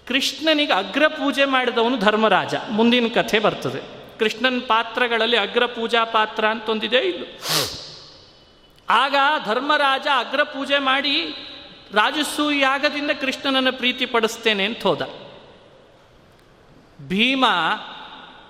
[0.07, 2.55] ಕೃಷ್ಣನಿಗೆ ಅಗ್ರ ಪೂಜೆ ಮಾಡಿದವನು ಧರ್ಮರಾಜ.
[2.71, 3.81] ಮುಂದಿನ ಕಥೆ ಬರ್ತದೆ,
[4.19, 7.25] ಕೃಷ್ಣನ ಪಾತ್ರಗಳಲ್ಲಿ ಅಗ್ರ ಪೂಜಾ ಪಾತ್ರ ಅಂತೊಂದಿದೆ ಇಲ್ಲ.
[8.91, 9.15] ಆಗ
[9.45, 11.35] ಧರ್ಮರಾಜ ಅಗ್ರ ಪೂಜೆ ಮಾಡಿ
[11.93, 15.03] ರಾಜಸ್ಸು ಯಾಗದಿಂದ ಕೃಷ್ಣನನ್ನು ಪ್ರೀತಿ ಪಡಿಸ್ತೇನೆ ಅಂತ ಹೋದ.
[17.09, 17.45] ಭೀಮ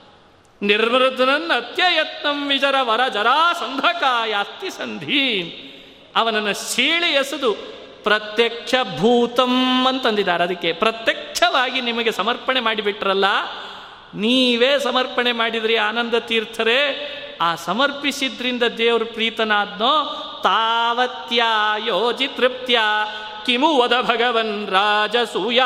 [0.62, 5.28] ನಿರ್ಮೃತನನ್ನ ಅತ್ಯಯತ್ನಂ ವಿಜರ ವರ ಜರಾಸಂಧಕಾಯಾಸ್ತಿ ಸಂಧಿ.
[6.16, 7.52] ಅವನನ್ನು ಸೀಳಿ ಎಸೆದು
[8.04, 10.44] ಪ್ರತ್ಯಕ್ಷ ಭೂತಂ ಅಂತಂದಿದ್ದಾರೆ.
[10.44, 13.24] ಅದಕ್ಕೆ ಪ್ರತ್ಯಕ್ಷವಾಗಿ ನಿಮಗೆ ಸಮರ್ಪಣೆ ಮಾಡಿಬಿಟ್ರಲ್ಲ,
[14.14, 16.80] ನೀವೇ ಸಮರ್ಪಣೆ ಮಾಡಿದ್ರಿ ಆನಂದ ತೀರ್ಥರೇ.
[17.40, 19.94] ಆ ಸಮರ್ಪಿಸಿದ್ರಿಂದ ದೇವರು ಪ್ರೀತನಾದ್ನೋ,
[20.44, 21.42] ತಾವತ್ಯ
[21.78, 22.80] ಯೋಜಿ ತೃಪ್ತ್ಯ.
[23.46, 25.61] ಕಿಮು ವದ ಭಗವನ್ ರಾಜಸೂಯಾಶ್ವಮೇಧೇ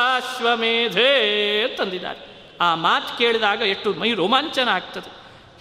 [1.78, 2.31] ತಂದಿದ್ದಾರೆ
[2.62, 5.10] ಆ ಮಾತು ಕೇಳಿದಾಗ ಎಷ್ಟು ಮೈ ರೋಮಾಂಚನ ಆಗ್ತದೆ.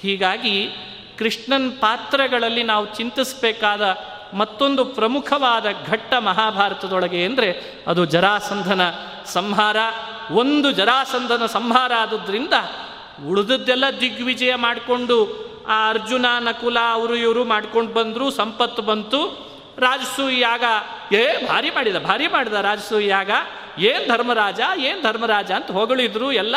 [0.01, 0.55] ಹೀಗಾಗಿ
[1.19, 3.83] ಕೃಷ್ಣನ್ ಪಾತ್ರಗಳಲ್ಲಿ ನಾವು ಚಿಂತಿಸಬೇಕಾದ
[4.33, 7.49] ಮತ್ತೊಂದು ಪ್ರಮುಖವಾದ ಘಟ್ಟ ಮಹಾಭಾರತದೊಳಗೆ ಅಂದರೆ
[7.87, 8.81] ಅದು ಜರಾಸಂಧನ
[9.25, 9.77] ಸಂಹಾರ.
[10.31, 12.53] ಒಂದು ಜರಾಸಂಧನ ಸಂಹಾರ ಆದದ್ರಿಂದ
[13.29, 15.17] ಉಳಿದದ್ದೆಲ್ಲ ದಿಗ್ವಿಜಯ ಮಾಡಿಕೊಂಡು
[15.67, 19.19] ಆ ಅರ್ಜುನ, ನಕುಲ, ಅವರು ಇವರು ಮಾಡ್ಕೊಂಡು ಬಂದರು, ಸಂಪತ್ತು ಬಂತು.
[19.77, 20.63] ರಾಜಸು ಯಾಗ,
[21.13, 23.31] ಏ ಭಾರಿ ಮಾಡಿದ ಭಾರಿ ಮಾಡಿದ ರಾಜಸು ಯಾಗ.
[23.79, 26.55] ಏನು ಧರ್ಮರಾಜ ಏನು ಧರ್ಮರಾಜ ಅಂತ ಹೊಗಳಿದ್ರು ಎಲ್ಲ.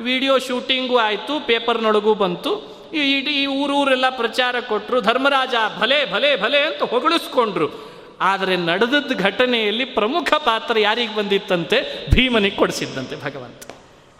[0.00, 2.74] ವಿಡಿಯೋ ಶೂಟಿಂಗು ಆಯಿತು ಪೇಪರ್ನೊಳಗೂ ಬಂತು.
[2.94, 7.94] ಈ ಇಡೀ ಊರೂರೆಲ್ಲ ಪ್ರಚಾರ ಕೊಟ್ಟರು ಧರ್ಮರಾಜ ಭಲೆ ಭಲೆ ಭಲೆ ಅಂತ ಹೊಗಳಿಸ್ಕೊಂಡ್ರು.
[8.20, 12.06] ಆದರೆ ನಡೆದದ್ದ ಘಟನೆಯಲ್ಲಿ ಪ್ರಮುಖ ಪಾತ್ರ ಯಾರಿಗೆ ಬಂದಿತ್ತಂತೆ?
[12.10, 13.62] ಭೀಮನಿಗೆ ಕೊಡಿಸಿದ್ದಂತೆ ಭಗವಂತ.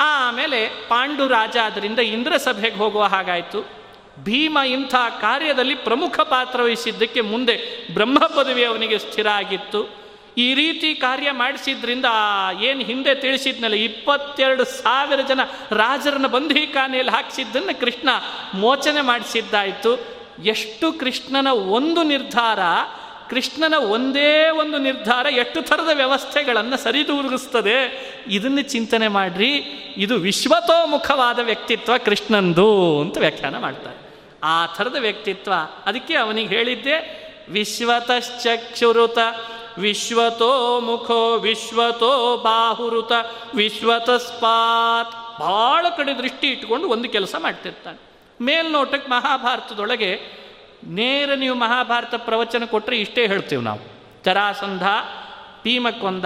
[0.00, 3.84] ಆಮೇಲೆ ಪಾಂಡು ರಾಜ ಅದರಿಂದ ಇಂದ್ರ ಸಭೆಗೆ ಹೋಗುವ ಹಾಗಾಯಿತು.
[4.24, 10.03] ಭೀಮ ಇಂಥ ಕಾರ್ಯದಲ್ಲಿ ಪ್ರಮುಖ ಪಾತ್ರ ವಹಿಸಿದ್ದಕ್ಕೆ ಮುಂದೆ ಬ್ರಹ್ಮ ಪದವಿ ಅವನಿಗೆ ಸ್ಥಿರ ಆಗಿತ್ತು.
[10.36, 12.04] ಈ ರೀತಿ ಕಾರ್ಯ ಮಾಡಿಸಿದ್ರಿಂದ
[12.60, 18.08] ಏನು ಹಿಂದೆ ತಿಳಿಸಿದ್ನಲ್ಲ, ಇಪ್ಪತ್ತೆರಡು ಸಾವಿರ ಜನ ರಾಜರನ್ನ ಬಂಧೀಖಾನೆಯಲ್ಲಿ ಹಾಕಿಸಿದ್ದನ್ನು ಕೃಷ್ಣ
[18.54, 20.14] ಮೋಚನೆ ಮಾಡಿಸಿದ್ದಾಯಿತು.
[20.44, 22.58] ಎಷ್ಟು ಕೃಷ್ಣನ ಒಂದು ನಿರ್ಧಾರ,
[23.30, 27.78] ಕೃಷ್ಣನ ಒಂದೇ ಒಂದು ನಿರ್ಧಾರ ಎಷ್ಟು ಥರದ ವ್ಯವಸ್ಥೆಗಳನ್ನು ಸರಿದೂಗಿಸ್ತದೆ,
[28.28, 29.52] ಇದನ್ನು ಚಿಂತನೆ ಮಾಡ್ರಿ.
[29.96, 33.98] ಇದು ವಿಶ್ವತೋಮುಖವಾದ ವ್ಯಕ್ತಿತ್ವ ಕೃಷ್ಣಂದು ಅಂತ ವ್ಯಾಖ್ಯಾನ ಮಾಡ್ತಾರೆ.
[34.42, 35.52] ಆ ಥರದ ವ್ಯಕ್ತಿತ್ವ,
[35.86, 36.96] ಅದಕ್ಕೆ ಅವನಿಗೆ ಹೇಳಿದ್ದೆ,
[37.52, 39.18] ವಿಶ್ವತಶ್ಚಕ್ಷುರುತ
[39.78, 43.12] ವಿಶ್ವತೋ ಮುಖೋ ವಿಶ್ವತೋ ಬಾಹುರುತ
[43.54, 47.98] ವಿಶ್ವತಸ್ಪಾತ್ ಭಾಳ ಕಡೆ ದೃಷ್ಟಿ ಇಟ್ಕೊಂಡು ಒಂದು ಕೆಲಸ ಮಾಡ್ತಿರ್ತಾನೆ.
[48.44, 50.44] ಮೇಲ್ನೋಟಕ್ಕೆ ಮಹಾಭಾರತದೊಳಗೆ
[50.86, 53.80] ನೇರ ನೀವು ಮಹಾಭಾರತ ಪ್ರವಚನ ಕೊಟ್ಟರೆ ಇಷ್ಟೇ ಹೇಳ್ತೀವಿ ನಾವು.
[54.24, 54.82] ಜರಾಸಂಧ
[55.64, 56.24] ಭೀಮಕ್ಕೊಂದ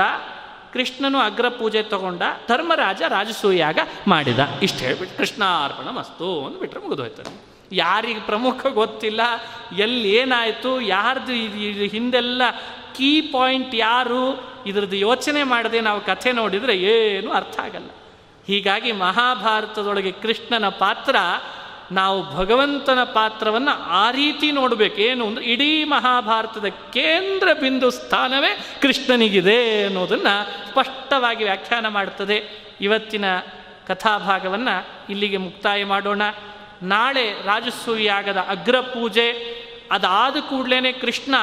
[0.72, 4.38] ಕೃಷ್ಣನು ಅಗ್ರ ಪೂಜೆ ತಗೊಂಡ ಧರ್ಮರಾಜ ರಾಜಸೂಯಾಗ ಮಾಡಿದ.
[4.62, 9.20] ಇಷ್ಟು ಹೇಳ್ಬಿಟ್ಟು ಕೃಷ್ಣಾರ್ಪಣ ಮಸ್ತು ಅಂದ್ಬಿಟ್ರೆ ಮುಗಿದೋಯ್ತದೆ ಯಾರಿಗೆ ಪ್ರಮುಖ ಗೊತ್ತಿಲ್ಲ,
[9.78, 12.42] ಎಲ್ಲಿ ಏನಾಯಿತು, ಯಾರ್ದು ಇದು ಹಿಂದೆಲ್ಲ
[12.96, 14.22] ಕೀ ಪಾಯಿಂಟ್ ಯಾರು,
[14.66, 17.90] ಇದ್ರದ್ದು ಯೋಚನೆ ಮಾಡದೆ ನಾವು ಕಥೆ ನೋಡಿದರೆ ಏನೂ ಅರ್ಥ ಆಗಲ್ಲ.
[18.46, 21.16] ಹೀಗಾಗಿ ಮಹಾಭಾರತದೊಳಗೆ ಕೃಷ್ಣನ ಪಾತ್ರ,
[21.92, 24.96] ನಾವು ಭಗವಂತನ ಪಾತ್ರವನ್ನು ಆ ರೀತಿ ನೋಡಬೇಕು.
[24.96, 30.34] ಏನು ಅಂದರೆ ಇಡೀ ಮಹಾಭಾರತದ ಕೇಂದ್ರ ಬಿಂದು ಸ್ಥಾನವೇ ಕೃಷ್ಣನಿಗಿದೆ ಅನ್ನೋದನ್ನು
[30.70, 32.38] ಸ್ಪಷ್ಟವಾಗಿ ವ್ಯಾಖ್ಯಾನ ಮಾಡ್ತದೆ.
[32.80, 33.24] ಇವತ್ತಿನ
[33.86, 36.22] ಕಥಾಭಾಗವನ್ನು ಇಲ್ಲಿಗೆ ಮುಕ್ತಾಯ ಮಾಡೋಣ.
[36.82, 39.58] ನಾಳೆ ರಾಜಸೂಯಾಗದ ಅಗ್ರ ಪೂಜೆ
[39.90, 41.34] ಅದಾದ ಕೂಡಲೇ ಕೃಷ್ಣ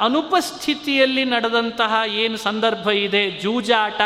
[0.00, 3.30] ಅನುಪಸ್ಥಿತಿಯಲ್ಲಿ ನಡೆದಂತಹ ಏನು ಸಂದರ್ಭ ಇದೆ?
[3.30, 4.00] ಜೂಜಾಟ,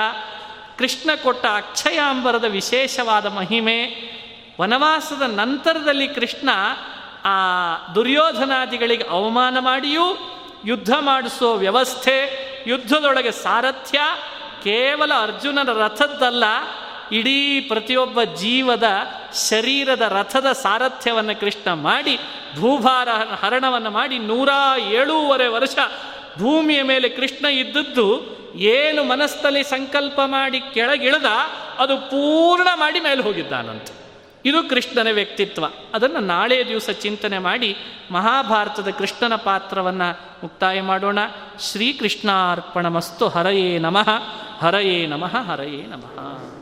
[0.79, 4.09] ಕೃಷ್ಣ ಕೊಟ್ಟ ಅಕ್ಷಯಾಂಬರದ ವಿಶೇಷವಾದ ಮಹಿಮೆ,
[4.61, 6.49] ವನವಾಸದ ನಂತರದಲ್ಲಿ ಕೃಷ್ಣ
[7.25, 7.37] ಆ
[7.95, 10.05] ದುರ್ಯೋಧನಾದಿಗಳಿಗೆ ಅವಮಾನ ಮಾಡಿಯೂ,
[10.65, 14.01] ಯುದ್ಧ ಮಾಡಿಸೋ ವ್ಯವಸ್ಥೆ, ಯುದ್ಧದೊಳಗೆ ಸಾರಥ್ಯ,
[14.65, 16.45] ಕೇವಲ ಅರ್ಜುನನ ರಥದ್ದಲ್ಲ
[17.13, 18.85] ಇಡೀ ಪ್ರತಿಯೊಬ್ಬ ಜೀವದ
[19.49, 22.17] ಶರೀರದ ರಥದ ಸಾರಥ್ಯವನ್ನು ಕೃಷ್ಣ ಮಾಡಿ,
[22.57, 23.09] ಭೂಭಾರ
[23.41, 24.49] ಹರಣವನ್ನು ಮಾಡಿ ನೂರ
[24.79, 25.75] ಏಳೂವರೆ ವರ್ಷ
[26.39, 31.25] ಭೂಮಿಯ ಮೇಲೆ ಕೃಷ್ಣ ಇದ್ದದ್ದು, ಏನು ಮನಸ್ಸಲ್ಲಿ ಸಂಕಲ್ಪ ಮಾಡಿ ಕೆಳಗಿಳಿದ,
[31.79, 33.99] ಅದು ಪೂರ್ಣ ಮಾಡಿ ಮೇಲೆ ಹೋಗಿದ್ದಾನಂತೆ.
[34.45, 35.65] ಇದು ಕೃಷ್ಣನ ವ್ಯಕ್ತಿತ್ವ.
[35.95, 37.77] ಅದನ್ನು ನಾಳೆ ದಿವಸ ಚಿಂತನೆ ಮಾಡಿ
[38.11, 41.19] ಮಹಾಭಾರತದ ಕೃಷ್ಣನ ಪಾತ್ರವನ್ನು ಮುಕ್ತಾಯ ಮಾಡೋಣ.
[41.61, 43.29] ಶ್ರೀಕೃಷ್ಣಾರ್ಪಣಮಸ್ತು.
[43.29, 44.09] ಹರಯೇ ನಮಃ.
[44.61, 45.37] ಹರಯೇ ನಮಃ.
[45.37, 46.58] ಹರಯೇ ನಮಃ.